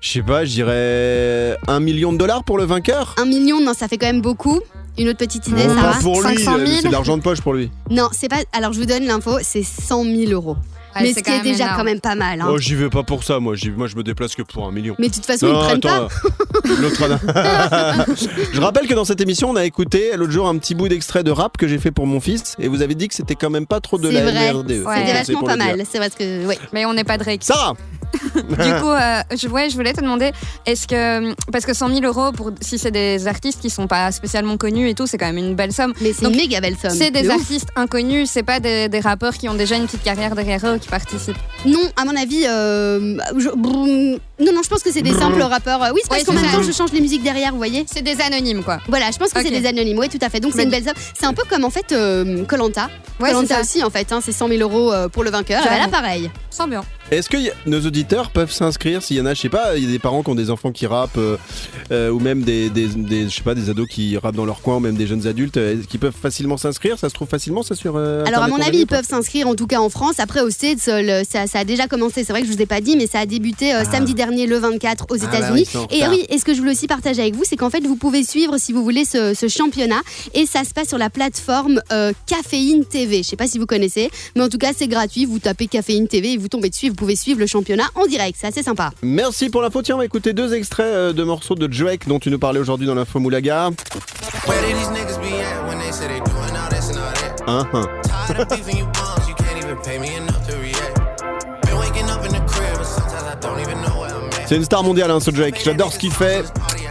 [0.00, 3.14] je sais pas, je dirais un million de dollars pour le vainqueur.
[3.18, 4.60] Un million, non, ça fait quand même beaucoup.
[4.98, 6.70] Une autre petite idée, ça pas va pour lui, 500 000.
[6.82, 7.70] c'est de l'argent de poche pour lui.
[7.90, 8.42] Non, c'est pas.
[8.52, 10.56] Alors, je vous donne l'info, c'est 100 000 euros.
[11.02, 11.76] Mais c'est ce qui est déjà énorme.
[11.78, 12.40] quand même pas mal.
[12.40, 12.46] hein.
[12.50, 13.54] Oh, j'y vais pas pour ça, moi.
[13.54, 14.94] J'y- Moi, je me déplace que pour un million.
[14.98, 16.02] Mais de toute façon, ils ne prennent pas.
[16.02, 17.02] euh, l'autre
[18.52, 21.22] Je rappelle que dans cette émission, on a écouté l'autre jour un petit bout d'extrait
[21.24, 23.50] de rap que j'ai fait pour mon fils, et vous avez dit que c'était quand
[23.50, 24.52] même pas trop de C'est la vrai.
[24.52, 24.70] MRD.
[24.70, 24.76] Ouais.
[24.76, 25.76] C'était C'est vachement pour pas le dire.
[25.76, 25.86] mal.
[25.90, 26.46] C'est parce que.
[26.46, 26.54] Oui.
[26.72, 27.42] Mais on n'est pas Drake.
[27.44, 27.74] Sarah
[28.34, 30.32] Du coup, euh, je, ouais, je voulais te demander,
[30.66, 31.34] est-ce que.
[31.50, 34.88] Parce que 100 000 euros, pour, si c'est des artistes qui sont pas spécialement connus
[34.88, 35.92] et tout, c'est quand même une belle somme.
[36.00, 36.90] Mais c'est une méga belle somme.
[36.92, 37.34] C'est des ouf.
[37.40, 40.78] artistes inconnus, c'est pas des, des rappeurs qui ont déjà une petite carrière derrière eux
[40.78, 41.36] qui participent?
[41.66, 42.44] Non, à mon avis.
[42.48, 45.80] euh, je- brrr, Non, non, je pense que c'est des simples rappeurs.
[45.94, 46.56] Oui, c'est parce Ouais, qu'en même ça.
[46.56, 48.78] temps, je change les musiques derrière, vous voyez C'est des anonymes, quoi.
[48.88, 49.98] Voilà, je pense que c'est des anonymes.
[49.98, 50.40] Oui, tout à fait.
[50.40, 50.94] Donc, c'est une belle somme.
[51.18, 51.94] C'est un peu comme en fait
[52.48, 52.88] Colanta.
[53.20, 53.60] Ouais, c'est Colanta ça.
[53.60, 54.10] aussi, en fait.
[54.12, 55.62] hein, c'est 100 000 euros euh, pour le vainqueur.
[55.64, 56.30] Bah, là, pareil.
[56.50, 56.82] Sans bien.
[57.10, 59.84] Est-ce que a- nos auditeurs peuvent s'inscrire s'il y en a, je sais pas, il
[59.84, 61.36] y a des parents qui ont des enfants qui rappent, euh,
[61.92, 64.62] euh, ou même des, des, des- je sais pas, des ados qui rappent dans leur
[64.62, 66.98] coin, ou même des jeunes adultes, euh, qui peuvent facilement s'inscrire?
[66.98, 69.54] Ça se trouve facilement, ça sur euh, Alors à mon avis, ils peuvent s'inscrire en
[69.54, 70.14] tout cas en France.
[70.18, 72.24] Après au States, euh, le- ça, ça a déjà commencé.
[72.24, 74.23] C'est vrai que je vous ai pas dit, mais ça a débuté euh, samedi dernier,
[74.30, 75.66] le 24, aux Ah bah États-Unis.
[75.90, 77.96] et oui, et ce que je voulais aussi partager avec vous, c'est qu'en fait, vous
[77.96, 80.00] pouvez suivre, si vous voulez, ce, ce championnat.
[80.34, 83.18] Et ça se passe sur la plateforme euh, Caféine TV.
[83.18, 85.24] Je sais pas si vous connaissez, mais en tout cas, c'est gratuit.
[85.24, 86.88] Vous tapez Caféine TV et vous tombez dessus.
[86.88, 88.36] Vous pouvez suivre le championnat en direct.
[88.40, 88.90] C'est assez sympa.
[89.02, 89.82] Merci pour l'info.
[89.82, 92.60] Tiens, on va écouter deux extraits euh, de morceaux de Drake dont tu nous parlais
[92.60, 93.70] aujourd'hui dans l'info Moulaga.
[104.46, 105.60] C'est une star mondiale, hein, ce Drake.
[105.64, 106.44] J'adore ce qu'il fait.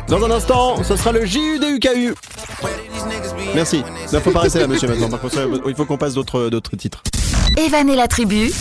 [0.07, 1.87] Dans un instant, ce sera le JU des UKU.
[2.61, 3.83] Where did these niggas be at Merci.
[4.11, 5.09] Il faut pas rester là, monsieur, maintenant.
[5.09, 7.03] Par contre, ça, il faut qu'on passe d'autres d'autres titres.
[7.57, 8.51] Evan et la tribu,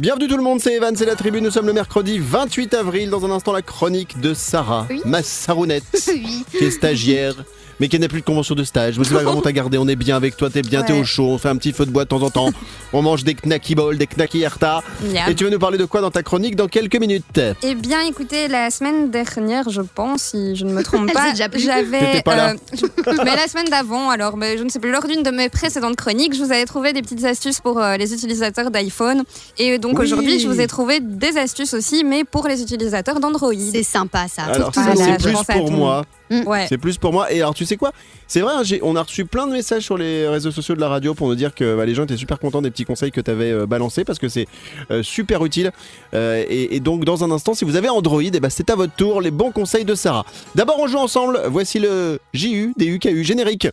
[0.00, 1.40] Bienvenue tout le monde, c'est Evan, c'est la tribu.
[1.40, 3.08] Nous sommes le mercredi 28 avril.
[3.10, 5.00] Dans un instant, la chronique de Sarah, Oui.
[5.04, 6.44] ma Sarounette, Oui.
[6.50, 7.34] qui est stagiaire.
[7.80, 8.98] Mais qui n'a plus de convention de stage.
[8.98, 10.92] Mais c'est pas grave, on t'a gardé, on est bien avec toi, t'es bien, t'es
[10.92, 12.50] au chaud, on fait un petit feu de bois de temps en temps.
[12.94, 14.82] On mange des knacky balls, des knacky herta.
[15.26, 18.00] Et tu vas nous parler de quoi dans ta chronique dans quelques minutes Eh bien,
[18.02, 21.58] écoutez, la semaine dernière, je pense, si je ne me trompe pas, j'avais.
[21.58, 25.48] Je- mais la semaine d'avant, alors, mais je ne sais plus, lors d'une de mes
[25.48, 29.22] précédentes chroniques, je vous avais trouvé des petites astuces pour euh, les utilisateurs d'iPhone.
[29.58, 30.04] Et donc Oui.
[30.04, 33.52] aujourd'hui, je vous ai trouvé des astuces aussi, mais pour les utilisateurs d'Android.
[33.72, 34.42] C'est sympa ça.
[34.44, 35.86] Alors ça Voilà, c'est plus pour tout
[36.30, 36.66] Ouais.
[36.68, 37.30] C'est plus pour moi.
[37.32, 37.92] Et alors, tu sais quoi?
[38.26, 40.80] C'est vrai, hein, j'ai- on a reçu plein de messages sur les réseaux sociaux de
[40.80, 43.10] la radio pour nous dire que bah, les gens étaient super contents des petits conseils
[43.10, 44.46] que tu avais balancés parce que c'est
[44.90, 45.70] euh, super utile.
[46.14, 48.74] Euh, et, et donc, dans un instant, si vous avez Android, eh ben, c'est à
[48.76, 50.24] votre tour les bons conseils de Sarah.
[50.54, 51.40] D'abord, on joue ensemble.
[51.48, 53.68] Voici le JU des UKU générique.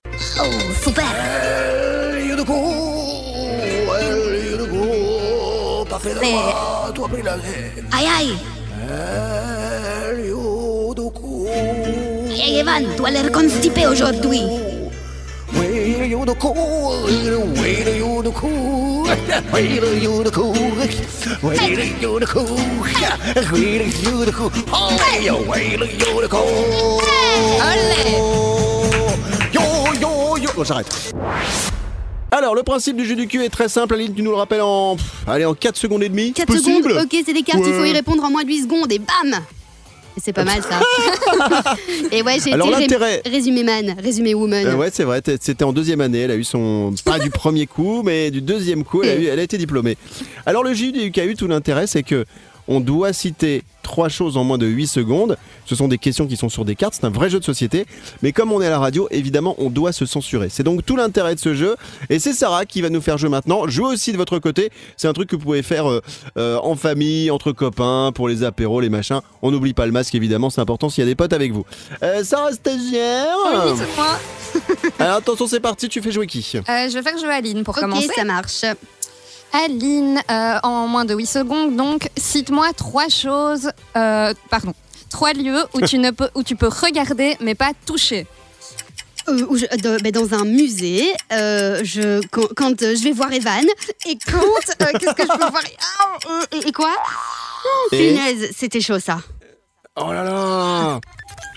[7.92, 8.34] Aïe aïe.
[12.42, 14.40] Hey Evan, tu as l'air constipé aujourd'hui.
[30.42, 30.50] Yo.
[30.56, 31.14] Bon, j'arrête.
[32.32, 33.96] Alors, le principe du jeu du cul est très simple.
[33.96, 34.96] Aline, tu nous le rappelles en,
[35.28, 36.32] allez, en 4 secondes et demie.
[36.32, 38.62] 4 Possible secondes, ok, c'est des cartes, il faut y répondre en moins de 8
[38.64, 39.42] secondes et bam
[40.24, 40.80] C'est pas mal ça.
[42.12, 44.66] et ouais, j'ai Alors, été ré- l'intérêt- résumé man, résumé woman.
[44.68, 45.22] Euh, ouais, c'est vrai.
[45.22, 46.20] t'es- C'était en deuxième année.
[46.20, 49.04] Elle a eu son pas du premier coup, mais du deuxième coup.
[49.04, 49.98] Elle a, eu, elle a été diplômée.
[50.46, 52.26] Alors le JU du UKU, tout l'intérêt, c'est que
[52.70, 55.38] on doit citer trois choses en moins de 8 secondes.
[55.66, 56.94] Ce sont des questions qui sont sur des cartes.
[56.94, 57.88] C'est un vrai jeu de société.
[58.22, 60.50] Mais comme on est à la radio, évidemment, on doit se censurer.
[60.50, 61.76] C'est donc tout l'intérêt de ce jeu.
[62.10, 63.68] Et c'est Sarah qui va nous faire jouer maintenant.
[63.68, 64.70] Jouez aussi de votre côté.
[64.98, 66.02] C'est un truc que vous pouvez faire euh,
[66.38, 69.22] euh, en famille, entre copains, pour les apéros, les machins.
[69.42, 70.52] On n'oublie pas le masque, évidemment.
[70.52, 71.66] C'est important s'il y a des potes avec vous.
[72.04, 73.26] Euh, Sarah stagiaire.
[73.52, 74.20] Oui, c'est moi.
[75.00, 76.46] Alors attention, c'est parti, tu fais jouer qui?
[76.56, 78.10] Euh, je vais faire jouer Aline pour ok, commencer.
[78.16, 78.64] ça marche.
[79.54, 84.74] Aline, euh, en moins de 8 secondes, donc, cite-moi trois choses, euh, pardon,
[85.10, 88.28] trois lieux où tu, ne peux, où tu peux regarder mais pas toucher.
[89.28, 93.12] Euh, où je- de- ben, dans un musée, euh, je, quand, quand, euh, je vais
[93.12, 93.66] voir Evan,
[94.08, 94.38] et quand.
[94.40, 95.64] euh, Qu'est-ce que je peux voir
[96.00, 96.92] Ah, euh, et, et quoi
[97.66, 99.20] Oh, Et Punaise, c'était chaud ça.
[99.96, 101.00] Oh là là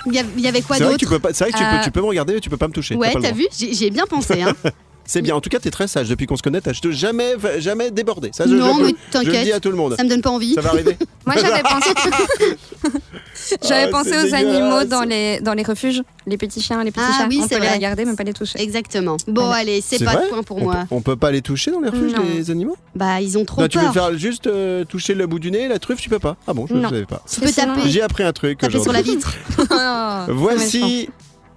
[0.07, 1.33] Il y, a- il y avait quoi C'est vrai que tu d'autre peux pas.
[1.35, 2.73] C'est vrai que tu, Euh, peux, tu peux me regarder, mais tu peux pas me
[2.73, 2.97] toucher.
[2.97, 3.43] Ouais, pas le t'as droit.
[3.43, 4.43] vu J'ai j'ai bien pensé.
[4.43, 4.55] Hein.
[5.05, 5.35] C'est bien.
[5.35, 6.61] En tout cas, t'es très sage depuis qu'on se connaît.
[6.61, 8.31] T'as jamais, jamais débordé.
[8.33, 9.95] Ça, je, Non, je, peux- mais je le dis à tout le monde.
[9.97, 10.55] Ça me donne pas envie.
[10.55, 10.97] Ça va arriver.
[11.27, 11.91] Moi, j'avais pensé,
[13.63, 17.05] j'avais Ah, pensé aux animaux dans les, dans les refuges, les petits chiens, les petits
[17.09, 17.27] Ah chats.
[17.29, 17.75] oui, On peut les vrai.
[17.75, 18.61] regarder mais pas les toucher.
[18.61, 19.17] Exactement.
[19.27, 19.61] Bon, Voilà.
[19.61, 20.75] allez, c'est pas de point pour on moi.
[20.75, 22.23] Peut, on peut pas les toucher dans les refuges, Non.
[22.35, 23.93] les animaux Bah, ils ont trop Non, tu veux peur.
[23.95, 26.37] faire juste euh, toucher le bout du nez, la truffe, tu peux pas.
[26.47, 26.89] Ah bon, je ne Non.
[26.91, 27.23] savais pas.
[27.33, 29.35] Tu peux taper, J'ai appris un truc taper sur la vitre.
[29.71, 30.25] Oh.
[30.29, 31.09] Voici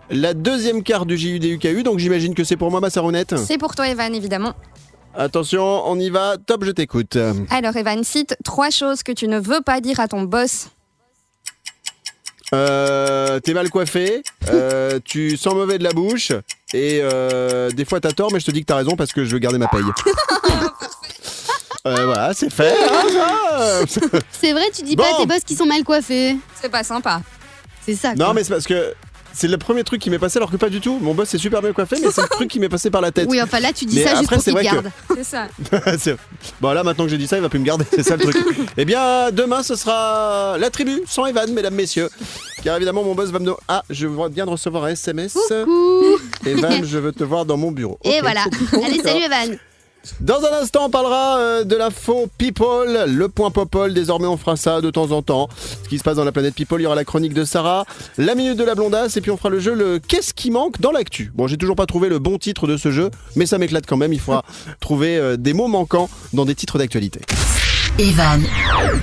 [0.10, 3.36] la deuxième carte du JUDUKU, donc j'imagine que c'est pour moi ma sarounette.
[3.38, 4.54] C'est pour toi, Evan, évidemment.
[5.18, 6.36] Attention, on y va.
[6.38, 7.18] Top, je t'écoute.
[7.50, 10.68] Alors, Evan, cite trois choses que tu ne veux pas dire à ton boss.
[12.54, 16.32] Euh, T'es mal coiffé, euh, tu sens mauvais de la bouche,
[16.74, 19.26] et euh, des fois t'as tort, mais je te dis que t'as raison parce que
[19.26, 19.82] je veux garder ma paye.
[21.88, 22.74] Euh, voilà, c'est fait.
[22.90, 24.00] hein, ça.
[24.32, 25.04] C'est vrai, tu dis Bon.
[25.04, 26.36] pas à tes boss qui sont mal coiffés.
[26.60, 27.22] C'est pas sympa.
[27.86, 28.16] C'est ça.
[28.16, 28.34] non, quoi.
[28.34, 28.96] mais c'est parce que
[29.36, 30.98] c'est le premier truc qui m'est passé, alors que pas du tout.
[31.02, 33.12] Mon boss est super bien coiffé, mais c'est le truc qui m'est passé par la
[33.12, 33.28] tête.
[33.30, 34.92] Oui, enfin là, tu dis Mais ça juste après, pour que- gardent.
[35.16, 35.48] C'est ça.
[36.62, 38.24] Bon, là, maintenant que j'ai dit ça, il va plus me garder, c'est ça le
[38.24, 38.38] truc.
[38.78, 42.10] eh bien, demain, ce sera la tribu sans Evan, mesdames, messieurs.
[42.64, 45.38] Car évidemment, mon boss va me dire Ah, je viens de recevoir un SMS.
[45.50, 46.18] Coucou.
[46.46, 48.00] Evan, je veux te voir dans mon bureau.
[48.04, 48.46] Et voilà.
[48.74, 49.58] Allez, salut Evan.
[50.20, 53.94] Dans un instant, on parlera euh, de l'info People, le point Popol.
[53.94, 55.50] Désormais, on fera ça de temps en temps.
[55.84, 57.86] Ce qui se passe dans la planète People, il y aura la chronique de Sarah,
[58.18, 60.80] la minute de la blondasse, et puis on fera le jeu le Qu'est-ce qui manque
[60.80, 61.32] dans l'actu.
[61.36, 63.98] Bon, j'ai toujours pas trouvé le bon titre de ce jeu, mais ça m'éclate quand
[63.98, 64.14] même.
[64.14, 64.44] Il faudra
[64.80, 67.22] trouver euh, des mots manquants dans des titres d'actualité.
[67.98, 68.42] Evan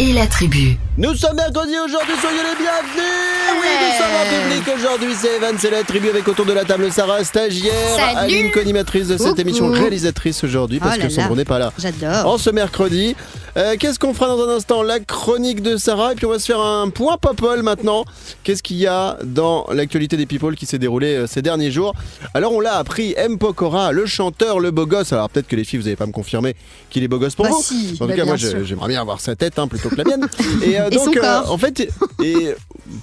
[0.00, 0.76] et la tribu.
[0.98, 5.54] Nous sommes mercredi aujourd'hui, soyez les bienvenus Oui, nous sommes en public aujourd'hui, c'est Evan,
[5.58, 8.18] c'est la tribu avec autour de la table Sarah, stagiaire, Salut.
[8.18, 9.40] Aline, co-animatrice de cette Coucou.
[9.40, 11.72] émission, réalisatrice aujourd'hui, parce Oh que Sandro n'est pas là.
[11.78, 12.26] J'adore.
[12.30, 13.16] En ce mercredi,
[13.54, 14.82] Euh, qu'est-ce qu'on fera dans un instant?
[14.82, 18.06] La chronique de Sarah, et puis on va se faire un point Popol maintenant.
[18.44, 21.92] Qu'est-ce qu'il y a dans l'actualité des People qui s'est déroulée euh, ces derniers jours?
[22.32, 23.36] Alors on l'a appris, M.
[23.36, 26.12] Pokora, le chanteur, le beau gosse, alors peut-être que les filles vous n'allez pas me
[26.12, 26.56] confirmer
[26.88, 27.62] qu'il est beau gosse pour Bah vous.
[27.62, 28.48] si, En tout bah cas, moi, sûr.
[28.82, 30.28] J'aimerais bien avoir sa tête hein, plutôt que la mienne.
[30.62, 31.52] Et, euh, Et son donc, corps.
[31.52, 31.88] en fait,
[32.22, 32.54] et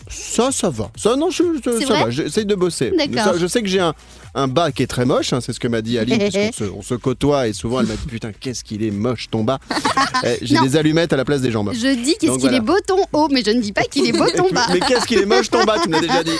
[0.09, 0.91] ça, ça va.
[0.97, 1.43] Ça, non, je,
[1.85, 2.09] ça va.
[2.09, 2.93] J'essaye de bosser.
[3.15, 3.93] Ça, Je sais que j'ai un,
[4.35, 5.33] un bas qui est très moche.
[5.33, 7.79] hein, c'est ce que m'a dit Aline, parce qu'on se, on se côtoie et souvent
[7.81, 9.59] elle m'a dit putain, qu'est-ce qu'il est moche ton bas.
[10.25, 11.71] Eh, j'ai des allumettes à la place des jambes.
[11.73, 12.57] Je dis qu'est-ce qu'il voilà.
[12.57, 14.65] est beau ton haut, mais je ne dis pas qu'il est beau ton bas.
[14.73, 16.33] Mais qu'est-ce qu'il est moche ton bas, tu m'as déjà dit.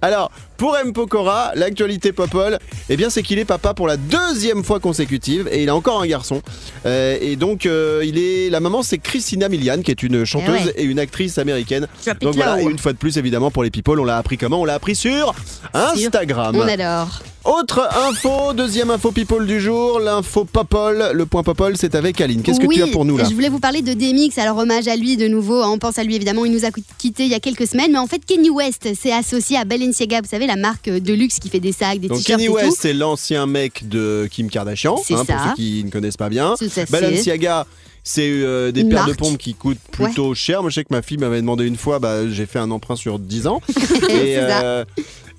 [0.00, 0.92] Alors, pour M.
[0.94, 5.62] Pokora, l'actualité Popol, eh bien, c'est qu'il est papa pour la deuxième fois consécutive et
[5.62, 6.40] il a encore un garçon.
[6.86, 10.56] Euh, et donc, euh, il est la maman, c'est Christina Milian, qui est une chanteuse
[10.62, 10.74] Eh ouais.
[10.76, 11.88] et une actrice américaine.
[12.22, 14.60] Donc voilà, et une fois de plus, évidemment, pour les people, on l'a appris comment?
[14.62, 15.34] On l'a appris sur
[15.74, 16.56] Instagram.
[16.56, 17.20] On adore.
[17.44, 21.12] Autre info, deuxième info people du jour, l'info Popol.
[21.14, 22.42] Le point Popol, c'est avec Aline.
[22.42, 24.58] Qu'est-ce que oui, tu as pour nous là Je voulais vous parler de Demix, alors
[24.58, 25.62] hommage à lui de nouveau.
[25.62, 27.98] On pense à lui évidemment, il nous a quitté il y a quelques semaines, mais
[27.98, 31.48] en fait Kenny West s'est associé à Balenciaga, vous savez la marque de luxe qui
[31.48, 35.24] fait des sacs, des t-shirts Kenny et West, c'est l'ancien mec de Kim Kardashian, hein,
[35.24, 36.54] pour ceux qui ne connaissent pas bien.
[36.90, 37.66] Balenciaga,
[38.04, 40.62] c'est euh, des Une paires de pompes qui coûtent plutôt cher.
[40.62, 42.96] Moi, je sais que ma fille m'avait demandé une fois, bah, j'ai fait un emprunt
[42.96, 43.60] sur 10 ans.
[44.08, 44.84] Et, euh,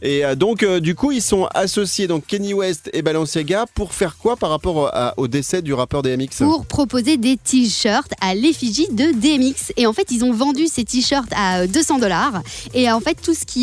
[0.01, 3.93] Et euh, donc, euh, du coup, ils sont associés, donc Kenny West et Balenciaga, pour
[3.93, 8.33] faire quoi par rapport à- au décès du rappeur DMX pour proposer des t-shirts à
[8.33, 9.71] l'effigie de DMX.
[9.77, 12.41] Et en fait, ils ont vendu ces t-shirts à euh, 200 dollars.
[12.73, 13.17] Et en fait,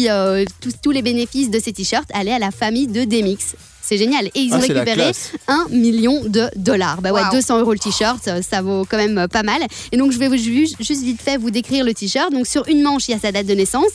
[0.09, 3.57] euh, tous- tous les bénéfices de ces t-shirts allaient à la famille de DMX.
[3.88, 4.27] C'est génial.
[4.35, 5.33] Et ils Ah, ont la récupéré classe.
[5.48, 7.01] 1 million de dollars.
[7.01, 7.33] Bah ouais, Wow.
[7.33, 9.61] 200 euros le t-shirt, ça, vaut quand même euh, pas mal.
[9.92, 12.31] Et donc, je vais vous ju- juste vite fait vous décrire le t-shirt.
[12.33, 13.92] Donc, sur une manche, il y a sa date de naissance.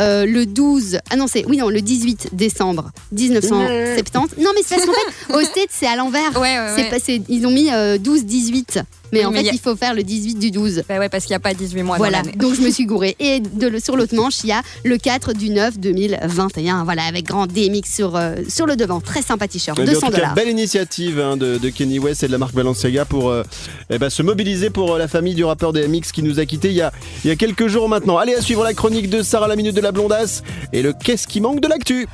[0.00, 4.36] Euh, le 12, ah non, c'est, oui, non, le 18 décembre 1970.
[4.42, 6.32] Non, mais c'est parce qu'en fait, au States, c'est à l'envers.
[6.40, 7.22] Ouais, ouais, C'est ouais.
[7.28, 8.82] ils ont mis euh, 12-18.
[9.12, 10.82] Mais Oui, en mais fait, a- il faut faire le 18 du 12.
[10.88, 12.36] Bah ouais, parce qu'il n'y a pas 18 mois Voilà, dans l'année.
[12.38, 13.14] donc je me suis gourée.
[13.20, 16.82] Et de le- sur l'autre manche, il y a le 4 du 9 2021.
[16.84, 19.00] Voilà, avec grand DMX sur, euh, sur le devant.
[19.00, 20.34] Très sympa t-shirt, Eh bien, 200 en tout cas, dollars.
[20.34, 23.42] belle initiative hein, de, de Kenny West et de la marque Balenciaga pour euh,
[23.90, 26.68] eh ben, se mobiliser pour euh, la famille du rappeur DMX qui nous a quittés
[26.68, 26.92] il y a,
[27.24, 28.16] il y a quelques jours maintenant.
[28.18, 30.42] Allez, à suivre la chronique de Sarah la minute de la blondasse
[30.72, 32.06] et le qu'est-ce qui manque de l'actu.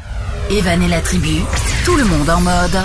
[0.50, 1.37] Evan et la tribu,
[1.85, 2.78] tout le monde en mode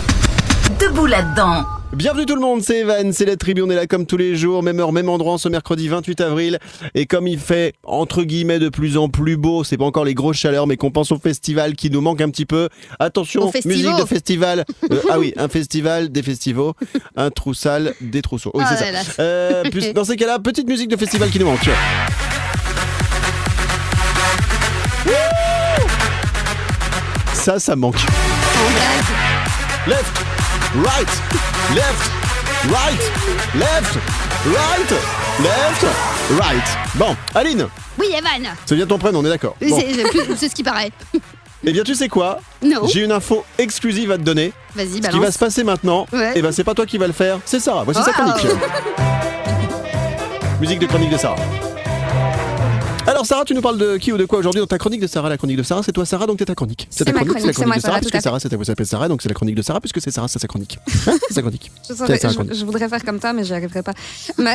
[0.79, 1.63] debout là-dedans.
[1.93, 4.35] Bienvenue tout le monde, c'est Evan, c'est la tribu, on est là comme tous les
[4.35, 6.59] jours, même heure, même endroit, en ce mercredi 28 avril.
[6.93, 10.13] Et comme il fait, entre guillemets, de plus en plus beau, c'est pas encore les
[10.13, 12.67] grosses chaleurs, mais qu'on pense au festival qui nous manque un petit peu.
[12.99, 14.65] Attention, musique de festival.
[14.91, 16.73] Euh, ah oui, un festival, des festivals,
[17.15, 18.51] un trou sale, des trousseaux.
[18.53, 19.21] Oui, Ah c'est ça.
[19.21, 21.61] Euh, plus- dans ces cas-là, petite musique de festival qui nous manque.
[21.61, 21.77] tu vois.
[27.33, 27.97] Ça, ça manque.
[29.87, 30.25] Left,
[30.83, 31.07] right,
[31.73, 32.11] left,
[32.69, 33.11] right,
[33.55, 33.97] left,
[34.45, 34.91] right,
[35.41, 35.85] left,
[36.39, 36.63] right.
[36.95, 39.55] Bon, Aline, Oui, Evan c'est bien ton prénom, on est d'accord.
[39.61, 39.79] Bon.
[40.37, 40.91] C'est- ce qui paraît.
[41.67, 42.39] Eh bien, tu sais quoi?
[42.61, 44.53] Non, J'ai une info exclusive à te donner.
[44.75, 45.33] vas-y, Ce qui va balance.
[45.33, 46.33] se passer maintenant, Ouais.
[46.35, 47.83] eh ben c'est pas toi qui va le faire, c'est Sarah.
[47.83, 48.45] Voici sa chronique.
[50.61, 51.35] Musique de chronique de Sarah.
[53.25, 55.07] Alors Sarah, tu nous parles de qui ou de quoi aujourd'hui dans ta chronique de
[55.07, 56.87] Sarah La chronique de Sarah, c'est toi Sarah, donc c'est ta chronique.
[56.91, 58.21] C'est ta ma chronique, la c'est moi, de Sarah, Sarah, puisque.
[58.21, 60.37] Sarah, c'est- vous s'appelle Sarah, donc c'est la chronique de Sarah, puisque c'est Sarah, c'est
[60.37, 60.77] sa chronique.
[61.07, 61.71] Hein c'est sa chronique.
[61.89, 63.93] Je, voudrais faire comme toi, mais j'y arriverai pas.
[64.37, 64.53] Ma,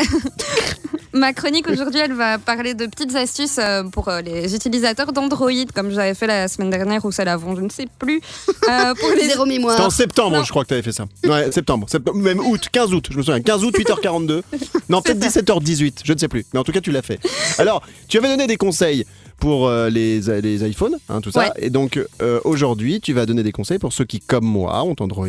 [1.12, 5.50] ma chronique aujourd'hui, elle va parler de petites astuces euh, pour euh, les utilisateurs d'Android,
[5.74, 8.20] comme j'avais fait la semaine dernière ou celle avant, je ne sais plus.
[8.68, 9.28] Euh, pour les...
[9.28, 9.80] Zéro C'était mémoire.
[9.80, 10.44] en septembre, Non.
[10.44, 11.06] je crois que tu avais fait ça.
[11.24, 14.42] Ouais, septembre, septembre, même août, 15 août, je me souviens, 15 août, 8h42.
[14.88, 16.46] Non, peut-être 17h18, je ne sais plus.
[16.52, 17.20] Mais en tout cas, tu l'as fait.
[17.58, 19.04] Alors, tu avais donné des conseils
[19.38, 21.40] pour euh, les, les iPhones, hein, tout ça.
[21.40, 21.50] Ouais.
[21.56, 24.94] Et donc, euh, aujourd'hui, tu vas donner des conseils pour ceux qui, comme moi, ont
[25.00, 25.26] Android,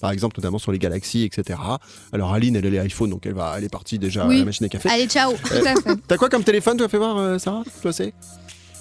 [0.00, 1.58] par exemple, notamment sur les Galaxy, etc.
[2.12, 4.36] Alors, Aline, elle a les iPhones, donc elle, va, elle est partie déjà Oui.
[4.36, 4.88] à la machine à café.
[4.88, 5.34] Allez, ciao.
[5.34, 5.62] Fait.
[6.06, 8.14] T'as quoi comme téléphone, tu as fait voir, euh, Sarah Toi, c'est?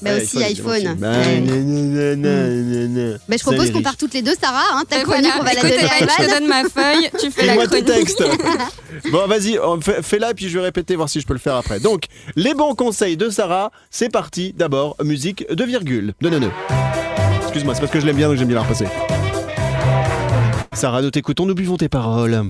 [0.02, 0.96] Bah Ouais, aussi iPhone.
[0.98, 1.42] Bah, Ouais.
[1.42, 3.18] nanana, nanana.
[3.28, 4.64] Bah, je propose qu'on parte toutes les deux, Sarah.
[4.74, 7.32] Hein, ta chronique, voilà, on va la donner à je te donne ma feuille, tu
[7.32, 8.06] fais la Fais-moi tes chronique.
[8.08, 8.24] textes.
[9.12, 9.60] bon, vas-y,
[10.02, 11.80] fais-la, puis je vais répéter, voir si je peux le faire après.
[11.80, 14.54] Donc, les bons conseils de Sarah, c'est parti.
[14.58, 16.52] D'abord, musique de virgule, de neuneu.
[17.42, 18.86] Excuse-moi, c'est parce que je l'aime bien, donc j'aime bien la repasser.
[20.74, 22.44] Sarah, nous t'écoutons, nous buvons tes paroles.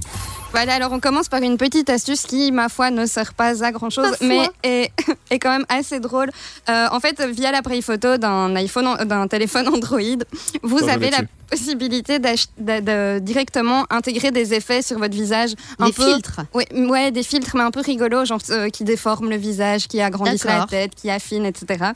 [0.52, 3.72] Voilà, alors on commence par une petite astuce qui, ma foi, ne sert pas à
[3.72, 4.92] grand chose, mais est,
[5.30, 6.30] est quand même assez drôle.
[6.70, 10.00] Euh, en fait, via l'appareil photo d'un iPhone, d'un téléphone Android,
[10.64, 11.30] vous avez la dessus.
[11.50, 15.52] possibilité d'ach- de, de directement intégrer des effets sur votre visage.
[15.80, 16.42] Un peu, filtres.
[16.54, 20.02] Ouais, ouais, des filtres, mais un peu rigolos, genre euh, qui déforment le visage, qui
[20.02, 21.92] agrandissent la tête, qui affinent, etc.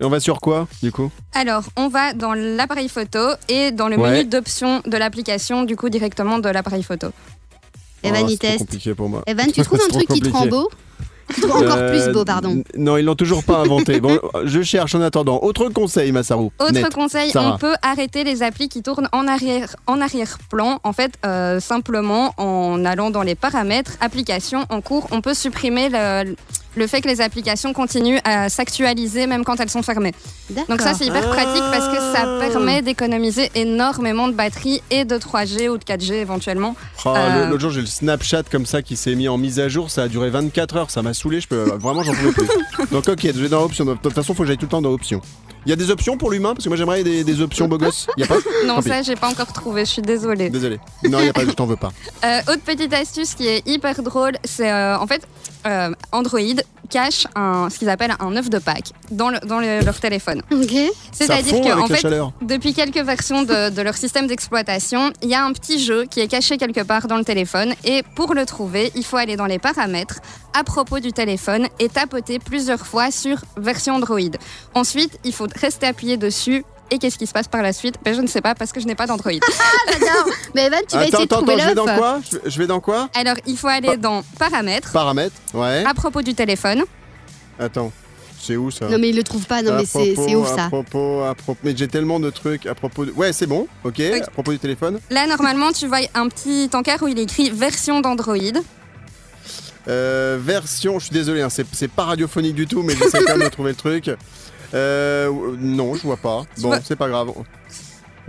[0.00, 1.10] Et on va sur quoi, du coup?
[1.34, 4.10] Alors, on va dans l'appareil photo et dans le Ouais.
[4.10, 7.08] menu d'options de l'application, du coup, directement de l'appareil photo.
[8.04, 8.58] Evan, Oh, il teste.
[8.60, 9.22] compliqué pour moi.
[9.26, 10.70] Evan, tu trouves un truc qui te rend beau?
[11.34, 12.62] Tu trouves encore Euh, plus beau, pardon.
[12.76, 14.00] Non, ils l'ont toujours pas inventé.
[14.00, 15.40] Bon, je cherche en attendant.
[15.42, 16.52] Autre conseil, Massarou.
[16.60, 16.94] Autre Net.
[16.94, 17.54] conseil, Sarah.
[17.54, 20.78] on peut arrêter les applis qui tournent en arrière, en arrière-plan.
[20.84, 25.88] En fait, euh, simplement en allant dans les paramètres, applications en cours, on peut supprimer
[25.90, 26.34] le,
[26.76, 30.12] le fait que les applications continuent à s'actualiser même quand elles sont fermées.
[30.68, 32.38] Donc ça, c'est hyper pratique parce que ça Ah.
[32.48, 36.76] permet d'économiser énormément de batterie et de 3G ou de 4G éventuellement.
[37.04, 37.46] Oh, Euh.
[37.48, 39.90] L'autre jour, j'ai le Snapchat comme ça qui s'est mis en mise à jour.
[39.90, 40.90] Ça a duré 24 heures.
[40.90, 41.40] Ça m'a saoulé.
[41.40, 42.48] Je peux vraiment, j'en pouvais plus.
[42.92, 43.84] Donc, ok, je vais dans options.
[43.84, 45.20] De toute façon, faut que j'aille tout le temps dans options.
[45.68, 46.54] Il y a des options pour l'humain?
[46.54, 48.06] Parce que moi, j'aimerais des, des options beau gosse.
[48.16, 48.36] Il y a pas?
[48.66, 48.88] Non, Tant pis.
[48.88, 50.48] ça, j'ai pas encore trouvé, je suis désolée.
[50.48, 50.80] Désolé.
[51.04, 51.44] Non, il y a pas.
[51.44, 51.90] Je t'en veux pas.
[52.24, 55.22] Euh, autre petite astuce qui est hyper drôle, c'est euh, en fait
[55.66, 56.40] euh, Android
[56.90, 60.42] cache un, ce qu'ils appellent un œuf de Pâques dans, le- dans le- leur téléphone.
[60.50, 60.70] Ok.
[61.12, 62.32] Ça C'est-à-dire fond que avec en la fait, chaleur.
[62.42, 66.18] depuis quelques versions de, de leur système d'exploitation, il y a un petit jeu qui
[66.20, 69.46] est caché quelque part dans le téléphone et pour le trouver, il faut aller dans
[69.46, 70.18] les paramètres
[70.54, 74.18] à propos du téléphone et tapoter plusieurs fois sur version Android.
[74.74, 76.64] Ensuite, il faut rester appuyé dessus.
[76.90, 77.96] Et qu'est-ce qui se passe par la suite?
[78.02, 79.30] Ben, Je ne sais pas parce que je n'ai pas d'Android.
[79.42, 80.34] Ah, j'adore.
[80.54, 81.62] Mais Evan, tu vas Attends, essayer de attends, trouver attends.
[81.64, 82.20] Je vais dans quoi?
[82.46, 83.08] Je, vais dans quoi?
[83.14, 85.36] Alors, il faut aller dans paramètres Paramètres.
[85.52, 85.84] Ouais.
[85.86, 86.84] à propos du téléphone.
[87.58, 87.92] Attends.
[88.40, 88.88] C'est où ça?
[88.88, 90.66] Non mais il le trouve pas, non À mais c'est ouf À ça?
[90.68, 91.58] propos, à propos.
[91.64, 93.10] Mais j'ai tellement de trucs à propos de.
[93.10, 94.00] Ouais, c'est bon, ok.
[94.00, 95.00] À propos du téléphone.
[95.10, 98.36] Là, normalement, tu vois un petit encart où il est écrit version d'Android.
[99.88, 103.48] Euh, version, je suis désolé, hein, c'est pas radiophonique du tout, mais j'essaie quand même
[103.48, 104.10] de trouver le truc.
[104.74, 106.44] Euh, non, je vois pas.
[106.58, 107.32] Bon, c'est pas grave.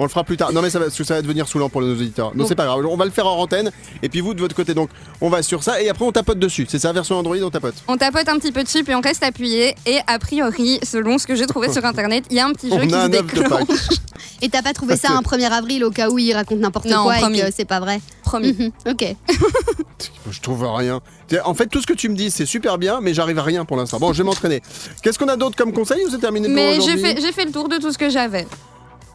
[0.02, 0.54] On le fera plus tard.
[0.54, 2.32] Non, mais ça va, parce que ça va devenir saoulant pour nos auditeurs.
[2.34, 2.86] Non, c'est pas grave.
[2.90, 3.70] On va le faire en antenne.
[4.02, 5.82] Et puis vous, de votre côté, donc, on va sur ça.
[5.82, 6.66] Et après, on tapote dessus.
[6.70, 7.76] C'est ça, version Android, on tapote.
[7.90, 9.76] On tapote un petit peu dessus, puis on reste appuyé.
[9.86, 12.70] Et a priori, selon ce que j'ai trouvé sur internet, il y a un petit
[12.70, 13.90] jeu On qui a se un œuf de déclenche.
[14.42, 17.16] Et t'as pas trouvé ça un 1er avril au cas où il raconte n'importe quoi
[17.16, 17.40] promis.
[17.40, 18.56] et que c'est pas vrai Promis.
[18.58, 19.16] Mhm, Ok.
[20.32, 21.02] Je trouve rien.
[21.44, 23.66] En fait, tout ce que tu me dis, c'est super bien, mais j'arrive à rien
[23.66, 24.00] pour l'instant.
[24.00, 24.62] Bon, je vais m'entraîner.
[25.02, 27.32] Qu'est-ce qu'on a d'autre comme conseil ou c'est terminé pour Mais j'ai aujourd'hui fait, j'ai
[27.34, 28.48] fait le tour de tout ce que j'avais.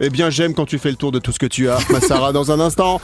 [0.00, 2.00] Eh bien, j'aime quand tu fais le tour de tout ce que tu as, ma
[2.00, 3.00] Sarah, dans un instant.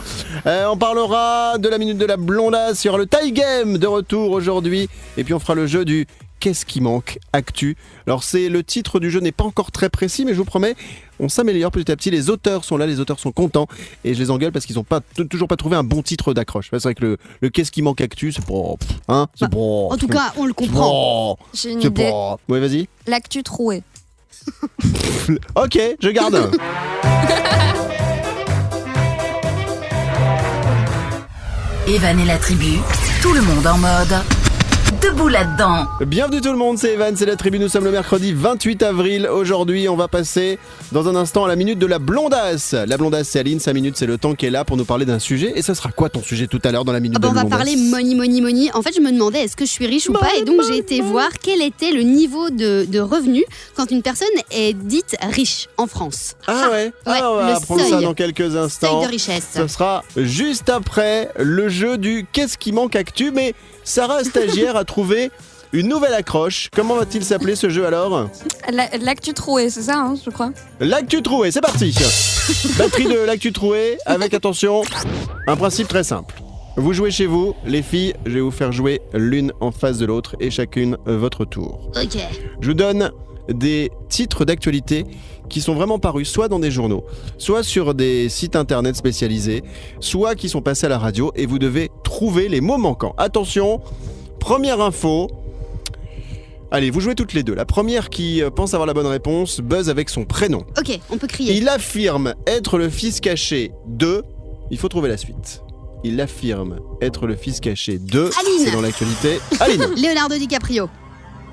[0.46, 2.82] Euh, on parlera de la minute de la blondasse.
[2.84, 4.88] Il y aura le tie game de retour aujourd'hui.
[5.16, 6.06] Et puis, on fera le jeu du
[6.40, 7.76] Qu'est-ce qui manque Actu?
[8.06, 10.74] Alors, c'est le titre du jeu n'est pas encore très précis, mais je vous promets,
[11.20, 12.10] on s'améliore petit à petit.
[12.10, 13.66] Les auteurs sont là, les auteurs sont contents.
[14.04, 16.68] Et je les engueule parce qu'ils n'ont pas, toujours pas trouvé un bon titre d'accroche.
[16.72, 19.58] C'est vrai que le, le Qu'est-ce qui manque Actu, c'est pff, Hein C'est Bah.
[19.58, 21.38] En tout cas, on le comprend.
[21.52, 22.10] J'ai une idée.
[22.10, 22.38] pas.
[22.48, 22.88] Ouais, vas-y.
[23.06, 23.82] L'actu troué.
[25.54, 26.50] Ok, je garde.
[31.86, 32.78] Evan et la tribu,
[33.22, 34.39] tout le monde en mode.
[35.02, 35.86] Debout là-dedans.
[36.04, 39.26] Bienvenue tout le monde, c'est Evan, c'est la tribu, nous sommes le mercredi 28 avril.
[39.32, 40.58] Aujourd'hui, on va passer
[40.92, 42.72] dans un instant à la minute de la blondasse.
[42.74, 45.06] La blondasse, c'est Aline, 5 minutes, c'est le temps qui est là pour nous parler
[45.06, 45.52] d'un sujet.
[45.56, 47.32] Et ça sera quoi ton sujet tout à l'heure dans la minute Ah bah, de
[47.32, 48.70] on la va blondasse parler money, money, money.
[48.74, 50.76] En fait, je me demandais est-ce que je suis riche ou pas, et donc j'ai
[50.78, 53.44] été voir quel était le niveau de, de revenu
[53.76, 56.34] quand une personne est dite riche en France.
[56.46, 58.04] Ah ouais, Ouais, Ah, on va le apprendre ça seuil.
[58.04, 59.02] dans quelques Seuil instants.
[59.02, 59.48] de richesse.
[59.54, 63.30] Ce sera juste après le jeu du Qu'est-ce qui manque actu?
[63.30, 65.30] Mais Sarah, stagiaire, a trouvé
[65.72, 66.68] une nouvelle accroche.
[66.74, 68.28] Comment va-t-il s'appeler ce jeu alors
[68.72, 70.50] La- L'actu troué, c'est ça, hein, je crois.
[70.80, 71.94] L'actu troué, c'est parti
[72.78, 74.82] Batterie de l'actu troué, avec attention,
[75.46, 76.34] un principe très simple.
[76.76, 80.06] Vous jouez chez vous, les filles, je vais vous faire jouer l'une en face de
[80.06, 81.90] l'autre et chacune votre tour.
[81.96, 82.18] Ok.
[82.60, 83.10] Je vous donne
[83.48, 85.04] des titres d'actualité
[85.50, 87.04] qui sont vraiment parus soit dans des journaux,
[87.36, 89.62] soit sur des sites internet spécialisés,
[90.00, 93.14] soit qui sont passés à la radio et vous devez trouver les mots manquants.
[93.18, 93.80] Attention,
[94.38, 95.28] première info.
[96.70, 97.54] Allez, vous jouez toutes les deux.
[97.54, 100.64] La première qui euh, pense avoir la bonne réponse buzz avec son prénom.
[100.78, 101.54] Ok, on peut crier.
[101.54, 104.22] Il affirme être le fils caché de.
[104.70, 105.62] Il faut trouver la suite.
[106.04, 108.30] Il affirme être le fils caché de.
[108.40, 108.64] Aline.
[108.64, 109.40] C'est dans l'actualité.
[109.58, 109.84] Aline.
[109.96, 110.88] Leonardo DiCaprio.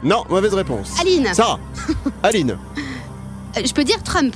[0.03, 0.93] Non, mauvaise réponse.
[1.01, 1.33] Aline.
[1.33, 1.59] Sarah.
[2.23, 2.57] Aline.
[3.57, 4.33] Euh, je peux dire Trump.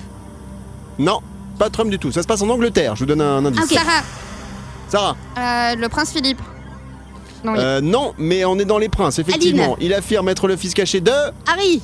[1.00, 1.20] Non,
[1.58, 2.12] pas Trump du tout.
[2.12, 2.96] Ça se passe en Angleterre.
[2.96, 3.62] Je vous donne un indice.
[3.62, 3.80] Ah, ok.
[3.80, 4.04] Sarah,
[4.90, 5.16] Sarah.
[5.72, 6.42] euh, le prince Philippe.
[7.44, 7.58] Non, oui.
[7.60, 9.76] Euh, non, mais on est dans les princes, effectivement.
[9.80, 11.12] Il affirme être le fils caché de.
[11.48, 11.82] Harry.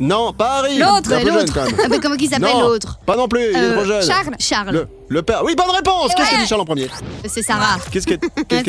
[0.00, 0.78] Non, pas Harry.
[0.78, 2.00] L'autre, L'autre.
[2.02, 4.02] comment qu'il s'appelle l'autre Pas non plus, il est trop jeune.
[4.02, 4.34] Charles.
[4.38, 4.70] Charles.
[4.70, 5.42] Le, le père.
[5.44, 6.88] Oui, bonne réponse Qu'est-ce qu'a dit Charles en premier
[7.26, 7.76] C'est Sarah.
[7.90, 8.16] Qu'est-ce qu'a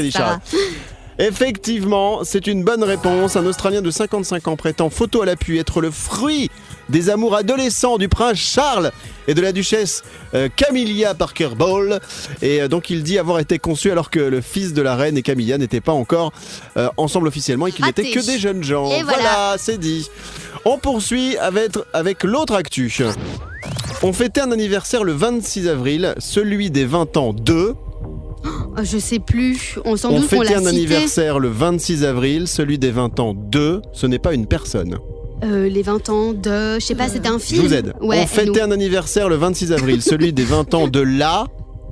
[0.01, 0.39] dit Sarah.
[0.51, 0.59] Charles
[1.19, 3.35] Effectivement, c'est une bonne réponse.
[3.35, 6.49] Un Australien de 55 ans prétend, photo à l'appui, être le fruit
[6.89, 8.91] des amours adolescents du prince Charles
[9.27, 11.99] et de la duchesse euh, Camilla Parker Bowles.
[12.41, 15.17] Et euh, donc il dit avoir été conçu alors que le fils de la reine
[15.17, 16.33] et Camilla n'étaient pas encore
[16.77, 18.89] euh, ensemble officiellement et qu'ils n'étaient que des jeunes gens.
[18.91, 19.55] Et voilà.
[19.57, 20.09] c'est dit.
[20.65, 22.93] On poursuit avec, avec l'autre actu.
[24.01, 27.75] On fêtait un anniversaire le 26 avril, celui des 20 ans de...
[28.45, 29.77] Oh, je sais plus.
[29.85, 30.67] On On doute fêtait l'a un cité.
[30.69, 34.97] anniversaire le 26 avril, celui des 20 ans de, ce n'est pas une personne.
[35.43, 36.75] Euh, les 20 ans de.
[36.75, 37.61] Je sais pas, c'était un Je film.
[37.63, 37.93] vous aide.
[38.01, 38.67] Ouais, On fêtait nous.
[38.67, 41.45] un anniversaire le 26 avril, celui des 20 ans de la,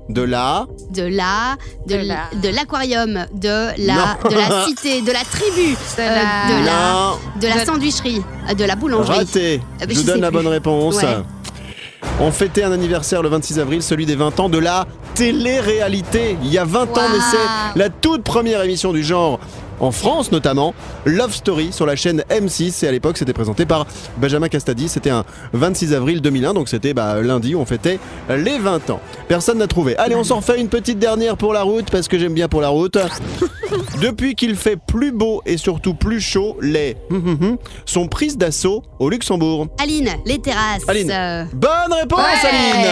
[0.09, 4.29] de la, de la, de, De l- la- de l'aquarium, de la, Non.
[4.29, 8.21] de la cité, de la tribu, De euh, la- de la, de la de- sandwicherie,
[8.49, 9.17] euh, de la boulangerie.
[9.19, 9.61] raté.
[9.79, 10.37] Ah, mais Je vous je donne la plus.
[10.37, 10.95] bonne réponse.
[11.01, 11.17] Ouais.
[12.19, 16.37] On fêtait un anniversaire le 26 avril, celui des 20 ans de la télé-réalité.
[16.43, 17.37] Il y a 20 ans naissait
[17.75, 19.39] la toute première émission du genre
[19.81, 20.73] en France notamment,
[21.05, 23.85] Love Story sur la chaîne M6 et à l'époque c'était présenté par
[24.17, 28.57] Benjamin Castadi, c'était un 26 avril 2001 donc c'était bah, lundi où on fêtait les
[28.59, 28.99] 20 ans.
[29.27, 29.97] Personne n'a trouvé.
[29.97, 32.61] Allez on s'en refait une petite dernière pour la route parce que j'aime bien pour
[32.61, 32.97] la route.
[34.01, 38.37] Depuis qu'il fait plus beau et surtout plus chaud, les hum, hum, hum sont prises
[38.37, 39.67] d'assaut au Luxembourg.
[39.81, 40.83] Aline, les terrasses.
[40.87, 41.09] Aline.
[41.11, 42.49] euh, Bonne réponse Ouais.
[42.49, 42.87] Aline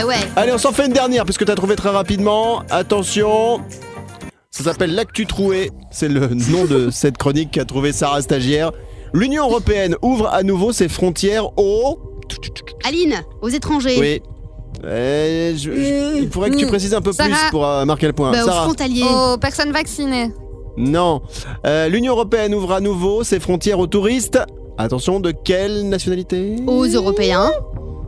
[0.00, 0.16] eh ouais.
[0.36, 2.62] Allez, on s'en fait une dernière puisque tu as trouvé très rapidement.
[2.70, 3.60] Attention,
[4.62, 5.70] ça s'appelle l'actu troué.
[5.90, 8.70] C'est le nom de cette chronique qu'a trouvé Sarah Stagiaire.
[9.12, 11.98] L'Union européenne ouvre à nouveau ses frontières au.
[12.86, 13.96] Aline, aux étrangers.
[13.98, 14.22] Oui.
[14.82, 16.68] Je- je- il faudrait que tu Mm.
[16.68, 18.32] précises un peu plus pour euh, marquer le point.
[18.32, 18.64] Bah, aux Sarah.
[18.64, 19.04] frontaliers.
[19.04, 20.30] Aux personnes vaccinées.
[20.76, 21.22] Non.
[21.66, 24.38] Euh, L'Union européenne ouvre à nouveau ses frontières aux touristes
[24.76, 26.56] Attention, de quelle nationalité?
[26.66, 27.48] Aux Européens.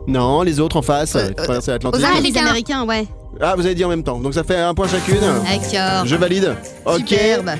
[0.07, 1.85] Non, les autres en face, Euh, l'Atlantique.
[1.85, 2.37] Aux ah, les.
[2.37, 3.07] Américains, ouais.
[3.41, 5.19] Ah, vous avez dit en même temps, donc ça fait un point chacune.
[5.19, 6.05] D'accord.
[6.05, 6.55] Je valide.
[6.85, 6.99] Ok.
[7.09, 7.51] Superbe.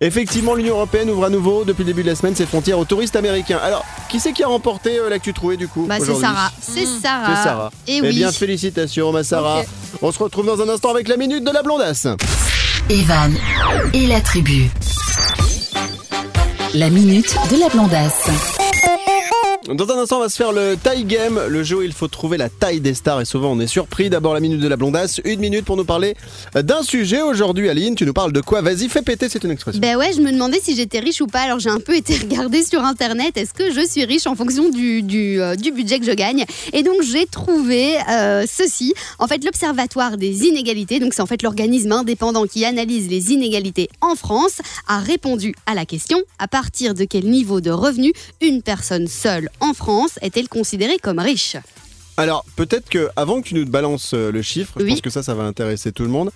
[0.00, 2.84] Effectivement, l'Union Européenne ouvre à nouveau, depuis le début de la semaine, ses frontières aux
[2.84, 3.58] touristes américains.
[3.62, 6.50] Alors, qui c'est qui a remporté euh, l'actu trouvé du coup Bah, c'est aujourd'hui Sarah.
[6.60, 7.36] C'est Sarah.
[7.36, 7.70] C'est Sarah.
[7.86, 8.14] Et Eh oui.
[8.14, 9.60] bien, félicitations, ma Sarah.
[9.60, 9.66] Ok.
[10.02, 12.06] On se retrouve dans un instant avec la minute de la blondasse.
[12.90, 13.34] Evan
[13.94, 14.70] et la tribu.
[16.74, 18.28] La minute de la blondasse.
[19.68, 22.06] Dans un instant, on va se faire le taille game, le jeu où il faut
[22.06, 24.08] trouver la taille des stars et souvent on est surpris.
[24.08, 26.14] D'abord la minute de la blondasse, une minute pour nous parler
[26.54, 27.68] d'un sujet aujourd'hui.
[27.68, 28.60] Aline, tu nous parles de quoi?
[28.60, 29.80] Vas-y, fais péter, c'est une expression.
[29.80, 31.40] Ben ouais, je me demandais si j'étais riche ou pas.
[31.40, 33.36] Alors j'ai un peu été regarder sur internet.
[33.36, 36.44] Est-ce que je suis riche en fonction du, du, euh, budget que je gagne?
[36.72, 38.94] Et donc j'ai trouvé euh, ceci.
[39.18, 43.88] En fait, l'Observatoire des inégalités, donc c'est en fait l'organisme indépendant qui analyse les inégalités
[44.00, 48.62] en France, a répondu à la question à partir de quel niveau de revenu une
[48.62, 51.56] personne seule en France est-elle considérée comme riche
[52.16, 54.90] Alors, peut-être que avant que tu nous balances euh, le chiffre, je Oui.
[54.90, 56.30] pense que ça, ça va intéresser tout le monde.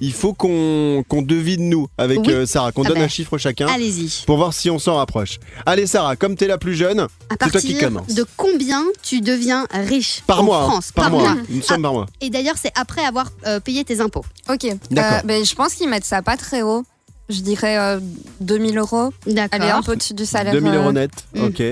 [0.00, 2.32] Il faut qu'on qu'on devine nous avec Oui.
[2.32, 3.04] euh, Sarah, qu'on Ah donne ben.
[3.04, 4.24] un chiffre chacun Allez-y.
[4.26, 5.38] pour voir si on s'en rapproche.
[5.66, 7.06] Allez Sarah, comme t'es la plus jeune,
[7.40, 8.08] c'est toi qui commence.
[8.08, 11.42] de combien tu deviens riche Par en mois, hein, France par, mois, mois.
[11.48, 12.06] une somme par mois.
[12.20, 14.24] Et d'ailleurs, c'est après avoir euh, payé tes impôts.
[14.50, 14.66] Ok.
[14.90, 15.18] D'accord.
[15.18, 16.84] Euh, ben, je pense qu'ils mettent ça pas très haut.
[17.28, 18.00] Je dirais euh,
[18.40, 19.12] 2000 euros.
[19.28, 19.62] D'accord.
[19.62, 20.52] Est un peu au-dessus du salaire.
[20.52, 21.44] 2000 euros net, Mm.
[21.44, 21.62] ok.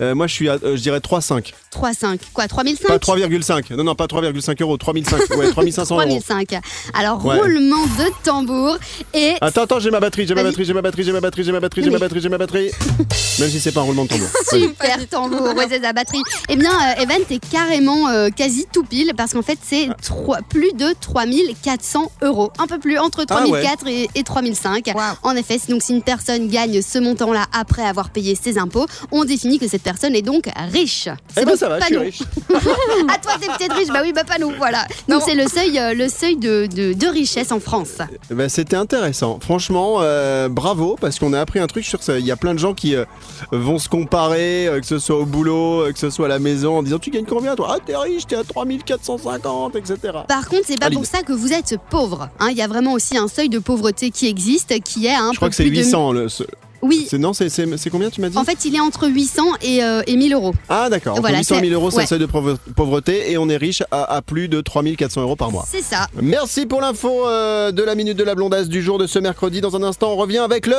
[0.00, 1.52] Euh, moi, je suis, à, euh, je dirais 3,5.
[1.72, 2.18] 3,5.
[2.32, 3.74] Quoi 3005 Pas 3,5.
[3.76, 4.76] Non, non, pas 3,5 euros.
[4.76, 5.36] 3,5.
[5.36, 6.02] Ouais, 3500 euros.
[6.06, 6.54] 3005.
[6.94, 7.38] Alors, Ouais.
[7.38, 8.76] roulement de tambour
[9.14, 9.34] et.
[9.40, 11.52] Attends, attends, j'ai ma batterie, j'ai ma batterie, j'ai ma batterie, j'ai ma batterie, j'ai
[11.52, 12.70] ma batterie, j'ai ma batterie, j'ai ma batterie.
[13.40, 14.28] Même si c'est pas un roulement de tambour.
[14.50, 16.22] Super tambour, ouais, c'est sa batterie.
[16.48, 20.40] Eh bien, euh, Evan, t'es carrément euh, quasi tout pile parce qu'en fait, c'est trois-
[20.48, 22.50] plus de 3400 euros.
[22.58, 23.62] Un peu plus, entre Ah ouais.
[23.62, 24.92] 3004 et, et 3005.
[25.22, 28.86] En effet, si- donc si une personne gagne ce montant-là après avoir payé ses impôts,
[29.12, 31.08] on définit que cette personne est donc riche.
[31.08, 32.00] Eh C'est ben donc ça va, je pas suis nous.
[32.02, 32.22] riche.
[33.10, 34.86] Ah, toi, t'es peut-être riche, bah oui, bah pas nous, voilà.
[35.08, 37.98] Donc, c'est le seuil, euh, le seuil de, de- de richesse en France.
[38.30, 39.38] Eh ben, C'était intéressant.
[39.40, 41.84] Franchement, euh, bravo, parce qu'on a appris un truc.
[41.84, 43.04] Je suis sûr qu'il y a plein de gens qui euh,
[43.52, 46.82] vont se comparer, que ce soit au boulot, que ce soit à la maison, en
[46.82, 47.76] disant Tu gagnes combien toi?
[47.76, 49.96] Ah, t'es riche, t'es à 3450, etc.
[50.28, 50.98] Par contre, c'est pas Aline.
[50.98, 52.28] pour ça que vous êtes pauvre.
[52.40, 52.48] hein.
[52.50, 55.32] Il y a vraiment aussi un seuil de pauvreté qui existe, qui est à un
[55.32, 56.12] Je crois que c'est plus de- 800.
[56.12, 56.44] Le, ce-
[56.82, 57.06] Oui.
[57.10, 59.42] c'est- non, c'est- c'est c'est combien tu m'as dit En fait, il est entre 800
[59.62, 60.54] et, euh, et 1000 euros.
[60.68, 61.12] Ah, d'accord.
[61.12, 62.02] Entre voilà, 800 et c'est- 1000 euros, c'est ouais.
[62.04, 65.36] le seuil de pauvre- pauvreté et on est riche à, à plus de 3400 euros
[65.36, 65.66] par mois.
[65.70, 66.06] C'est ça.
[66.20, 69.60] Merci pour l'info euh, de la minute de la blondasse du jour de ce mercredi.
[69.60, 70.76] Dans un instant, on revient avec le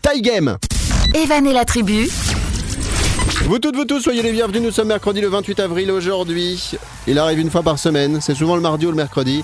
[0.00, 0.56] Taille Game.
[1.14, 2.08] Evan et la tribu.
[3.46, 4.62] Vous toutes, vous tous, soyez les bienvenus.
[4.62, 6.70] Nous sommes mercredi le 28 avril aujourd'hui.
[7.06, 8.20] Il arrive une fois par semaine.
[8.20, 9.42] C'est souvent le mardi ou le mercredi.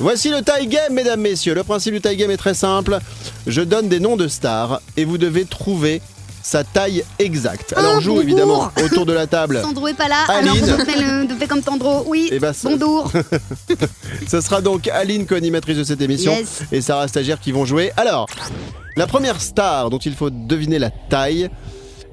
[0.00, 1.54] Voici le taille game, mesdames, messieurs.
[1.54, 2.98] Le principe du taille game est très simple.
[3.46, 6.00] Je donne des noms de stars et vous devez trouver
[6.42, 7.74] sa taille exacte.
[7.76, 8.22] Alors, Oh, joue bonjour.
[8.22, 9.60] évidemment autour de la table.
[9.62, 10.48] Sandro est pas là, Aline.
[10.64, 12.04] alors on fait, le, on fait comme Sandro.
[12.06, 13.12] Oui, Eh ben, ça- bonjour.
[14.26, 16.62] Ce sera donc Aline, co-animatrice de cette émission, Yes.
[16.72, 17.92] et Sarah Stagiaire qui vont jouer.
[17.98, 18.26] Alors,
[18.96, 21.50] la première star dont il faut deviner la taille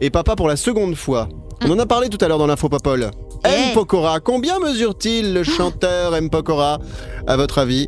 [0.01, 1.29] est papa pour la seconde fois.
[1.63, 3.09] On en a parlé tout à l'heure dans l'info Popol.
[3.43, 3.73] M.
[3.73, 6.29] Pokora, combien mesure-t-il le chanteur M.
[6.29, 6.79] Pokora,
[7.27, 7.88] à votre avis?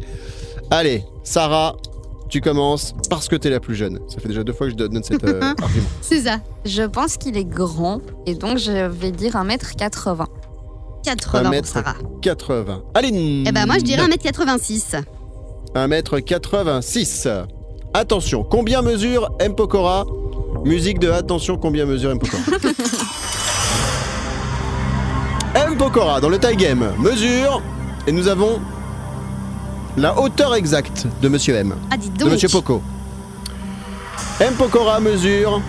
[0.72, 1.76] Allez, Sarah,
[2.30, 4.00] tu commences parce que t'es la plus jeune.
[4.08, 5.88] Ça fait déjà deux fois que je donne cet euh, argument.
[6.02, 6.38] C'est ça.
[6.66, 10.26] Je pense qu'il est grand et donc je vais dire 1m80.
[11.04, 11.68] 80 Un pour mètre.
[11.68, 11.96] Sarah.
[12.22, 12.84] 80.
[12.94, 15.02] Aline Eh ben moi je dirais 1m86.
[15.76, 17.46] 1m86.
[17.94, 19.56] Attention, combien mesure M.
[19.56, 20.06] Pokora?
[20.66, 22.20] Musique de Attention, combien mesure M.
[22.20, 22.44] Pokora?
[25.70, 25.78] M.
[25.78, 27.62] Pokora, dans le tie game, mesure,
[28.08, 28.60] et nous avons
[29.98, 32.26] la hauteur exacte de Monsieur M, Ah de.
[32.26, 32.82] Monsieur Poco.
[34.40, 34.54] M.
[34.56, 35.62] Pokora mesure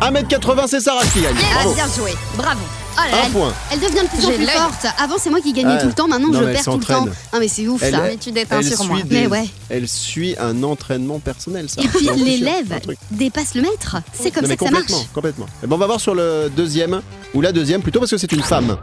[0.00, 1.34] 1m80, c'est Sarah qui gagne.
[1.38, 1.74] Ah Bravo.
[1.74, 2.12] bien joué.
[2.36, 2.60] Bravo.
[3.00, 3.52] Oh là Un elle, point.
[3.72, 4.56] elle devient de plus en J'ai plus l'œil.
[4.56, 4.86] forte.
[4.98, 6.64] Avant c'est moi qui gagnais Ah, tout le temps, maintenant non, je mais elle perds
[6.64, 6.94] tout le temps.
[6.94, 7.14] s'entraîne.
[7.32, 7.98] Ah mais c'est ouf Elle ça.
[8.06, 8.98] est- Mais tu déteins Elle sur suit, moi.
[9.04, 9.48] des- Mais ouais.
[9.70, 11.80] elle suit un entraînement personnel, ça.
[11.82, 12.98] Et puis J'en suis sûr, l'élève c'est un truc.
[13.12, 13.96] dépasse le maître.
[14.12, 14.82] C'est comme Non, ça mais que ça marche.
[14.86, 15.46] complètement, complètement.
[15.62, 17.00] Et ben on va voir sur le deuxième,
[17.34, 18.76] ou la deuxième plutôt parce que c'est une femme.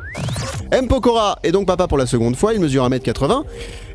[0.71, 0.87] M.
[0.87, 3.43] Pokora est donc papa pour la seconde fois, il mesure 1m80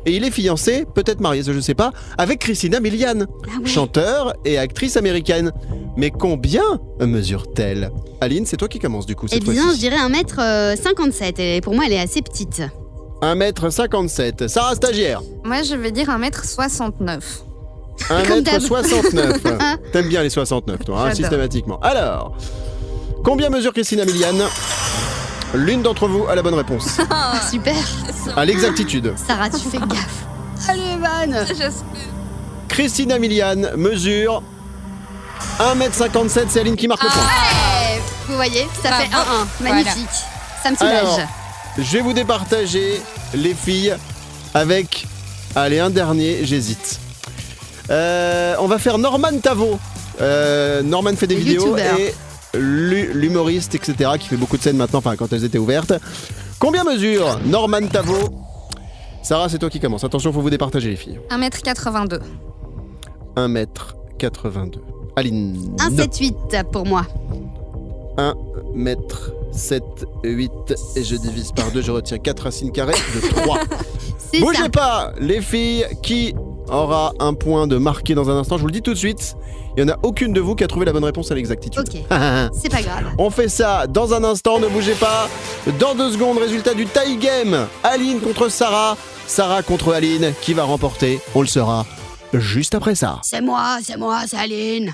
[0.05, 3.67] et il est fiancé, peut-être marié, ça je sais pas, avec Christina Milian, Ah ouais.
[3.67, 5.51] chanteur et actrice américaine.
[5.97, 6.63] Mais combien
[6.99, 7.91] mesure-t-elle?
[8.21, 11.39] Aline, c'est toi qui commences du coup Eh cette bien, je dirais 1m57.
[11.39, 12.61] Et pour moi, elle est assez petite.
[13.21, 14.47] 1m57.
[14.47, 17.19] Sarah stagiaire, Moi je vais dire 1m69.
[18.27, 18.61] Comme d'hab.
[18.61, 19.77] 1m69.
[19.91, 21.79] T'aimes bien les 69 toi, hein, systématiquement.
[21.81, 22.35] Alors,
[23.23, 24.33] combien mesure Christina Milian
[25.53, 26.97] L'une d'entre vous a la bonne réponse.
[27.51, 27.75] Super.
[28.35, 29.13] À l'exactitude.
[29.27, 30.25] Sarah, tu fais gaffe.
[30.69, 31.45] Allez, Evan.
[32.69, 34.41] Christina Milian mesure
[35.59, 37.21] 1m57, c'est Aline qui marque le point.
[38.27, 39.63] Vous voyez, ça fait 1-1.
[39.63, 40.07] Magnifique.
[40.63, 41.27] Ça me Alors, soulage.
[41.79, 43.01] je vais vous départager
[43.33, 43.95] les filles
[44.53, 45.05] avec.
[45.55, 46.99] Allez, un dernier, j'hésite.
[47.89, 49.79] Euh, on va faire Norman Tavo.
[50.21, 51.99] Euh, Norman fait des Le vidéos youtubeur.
[51.99, 52.13] et
[52.53, 55.93] l'humoriste, etc., qui fait beaucoup de scènes maintenant, enfin quand elles étaient ouvertes.
[56.59, 58.29] Combien mesure Norman Tavo?
[59.23, 60.03] Sarah, c'est toi qui commence.
[60.03, 61.19] Attention, faut vous départager les filles.
[61.29, 62.19] 1m82.
[63.35, 64.79] 1m82.
[65.15, 65.75] Aline.
[65.77, 67.05] 1-7-8 pour moi.
[68.17, 68.35] 1
[68.73, 69.83] mètre 7,
[70.23, 70.51] 8
[70.95, 73.59] et je divise par 2, je retiens 4 racines carrées de 3.
[74.17, 74.45] C'est ça.
[74.45, 76.33] Bougez pas, les filles, qui
[76.71, 79.35] aura un point de marqué dans un instant, je vous le dis tout de suite.
[79.77, 81.83] Il n'y en a aucune de vous qui a trouvé la bonne réponse à l'exactitude.
[81.87, 82.01] Ok.
[82.53, 83.05] C'est pas grave.
[83.17, 85.29] On fait ça dans un instant, ne bougez pas.
[85.79, 87.67] Dans deux secondes, résultat du tie game.
[87.83, 88.97] Aline contre Sarah,
[89.27, 90.33] Sarah contre Aline.
[90.41, 91.85] Qui va remporter On le saura
[92.33, 93.19] juste après ça.
[93.23, 94.93] C'est moi, c'est moi, c'est Aline.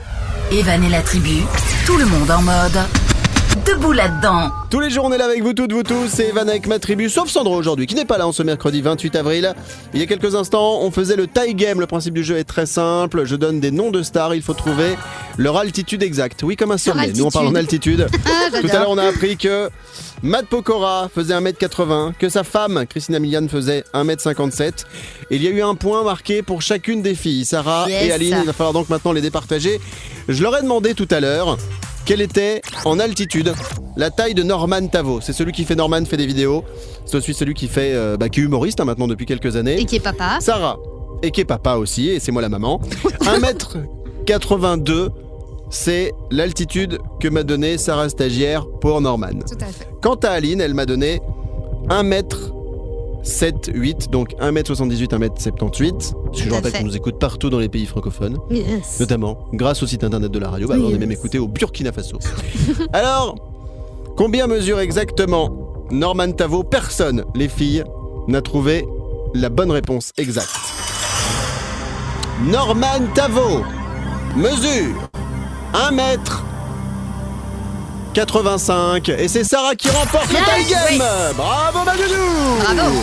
[0.52, 1.42] Evan et la tribu,
[1.86, 2.78] tout le monde en mode
[3.64, 4.50] debout là-dedans.
[4.70, 6.08] Tous les jours, on est là avec vous toutes, vous tous.
[6.08, 8.82] C'est Evan avec ma tribu, sauf Sandro aujourd'hui, qui n'est pas là en ce mercredi
[8.82, 9.54] 28 avril.
[9.94, 11.80] Il y a quelques instants, on faisait le tie game.
[11.80, 13.24] Le principe du jeu est très simple.
[13.24, 14.34] Je donne des noms de stars.
[14.34, 14.96] Il faut trouver
[15.38, 16.42] leur altitude exacte.
[16.42, 17.12] Oui, comme un sommet.
[17.12, 18.06] Nous, on parle en altitude.
[18.26, 19.70] Ah, Tout à l'heure, on a appris que
[20.22, 24.84] Matt Pokora faisait 1m80, que sa femme, Christina Milian, faisait 1m57.
[25.30, 28.04] Et il y a eu un point marqué pour chacune des filles, Sarah Yes.
[28.04, 28.36] et Aline.
[28.40, 29.80] Il va falloir donc maintenant les départager.
[30.28, 31.56] Je leur ai demandé tout à l'heure
[32.06, 33.52] quelle était en altitude
[33.96, 35.20] la taille de Norman Tavo?
[35.20, 36.64] C'est celui qui fait Norman, fait des vidéos.
[37.04, 39.80] C'est aussi celui qui fait, euh, bah, qui est humoriste hein, maintenant depuis quelques années.
[39.80, 40.38] Et qui est papa.
[40.40, 40.78] Sarah,
[41.22, 42.80] et qui est papa aussi, et c'est moi la maman.
[44.26, 45.08] 1m82,
[45.68, 49.40] c'est l'altitude que m'a donné Sarah stagiaire pour Norman.
[49.46, 49.88] Tout à fait.
[50.00, 51.20] Quant à Aline, elle m'a donné
[51.88, 52.55] 1m
[53.26, 55.92] 7, 8, donc 1m78, 1m78.
[55.92, 56.12] Parce
[56.42, 59.00] que je rappelle qu'on nous écoute partout dans les pays francophones, Yes.
[59.00, 60.68] notamment grâce au site internet de la radio.
[60.68, 62.18] Bah, on est même écouté au Burkina Faso.
[62.92, 63.34] Alors,
[64.16, 65.50] combien mesure exactement
[65.90, 67.82] Norman Tavo Personne, les filles,
[68.28, 68.86] n'a trouvé
[69.34, 70.50] la bonne réponse exacte?
[72.46, 73.62] Norman Tavo
[74.36, 74.94] mesure
[75.74, 76.44] 1 mètre
[78.16, 81.02] 85 et c'est Sarah qui remporte le tie game.
[81.36, 82.14] Bravo Madoudou
[82.60, 82.96] Bravo.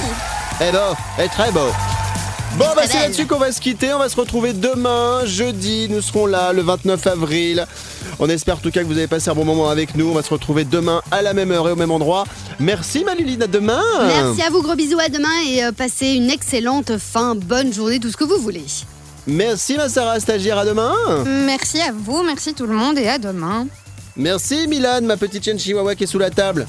[0.60, 1.70] Eh beau, et très beau.
[2.58, 3.94] Bon, bah c'est là-dessus qu'on va se quitter.
[3.94, 5.88] On va se retrouver demain, jeudi.
[5.88, 7.68] Nous serons là le 29 avril.
[8.18, 10.10] On espère en tout cas que vous avez passé un bon moment avec nous.
[10.10, 12.24] On va se retrouver demain à la même heure et au même endroit.
[12.60, 13.84] Merci Maluline, à demain.
[14.08, 18.00] Merci à vous, gros bisous à demain et euh, passez une excellente fin, bonne journée,
[18.00, 18.66] tout ce que vous voulez.
[19.28, 20.96] Merci ma Sarah stagiaire, à demain.
[21.46, 23.68] Merci à vous, merci tout le monde et à demain.
[24.16, 26.68] Merci Milan, ma petite chienne chihuahua qui est sous la table.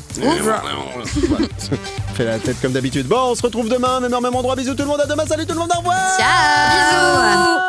[2.14, 3.06] Fais la tête comme d'habitude.
[3.06, 4.56] Bon, on se retrouve demain, même heure, même endroit.
[4.56, 5.24] Bisous tout le monde, à demain.
[5.26, 6.16] Salut tout le monde, au revoir.
[6.18, 7.60] Ciao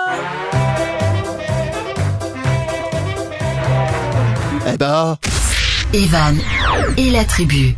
[4.74, 5.18] Eh ben...
[5.94, 6.38] Evan
[6.98, 7.76] et la tribu.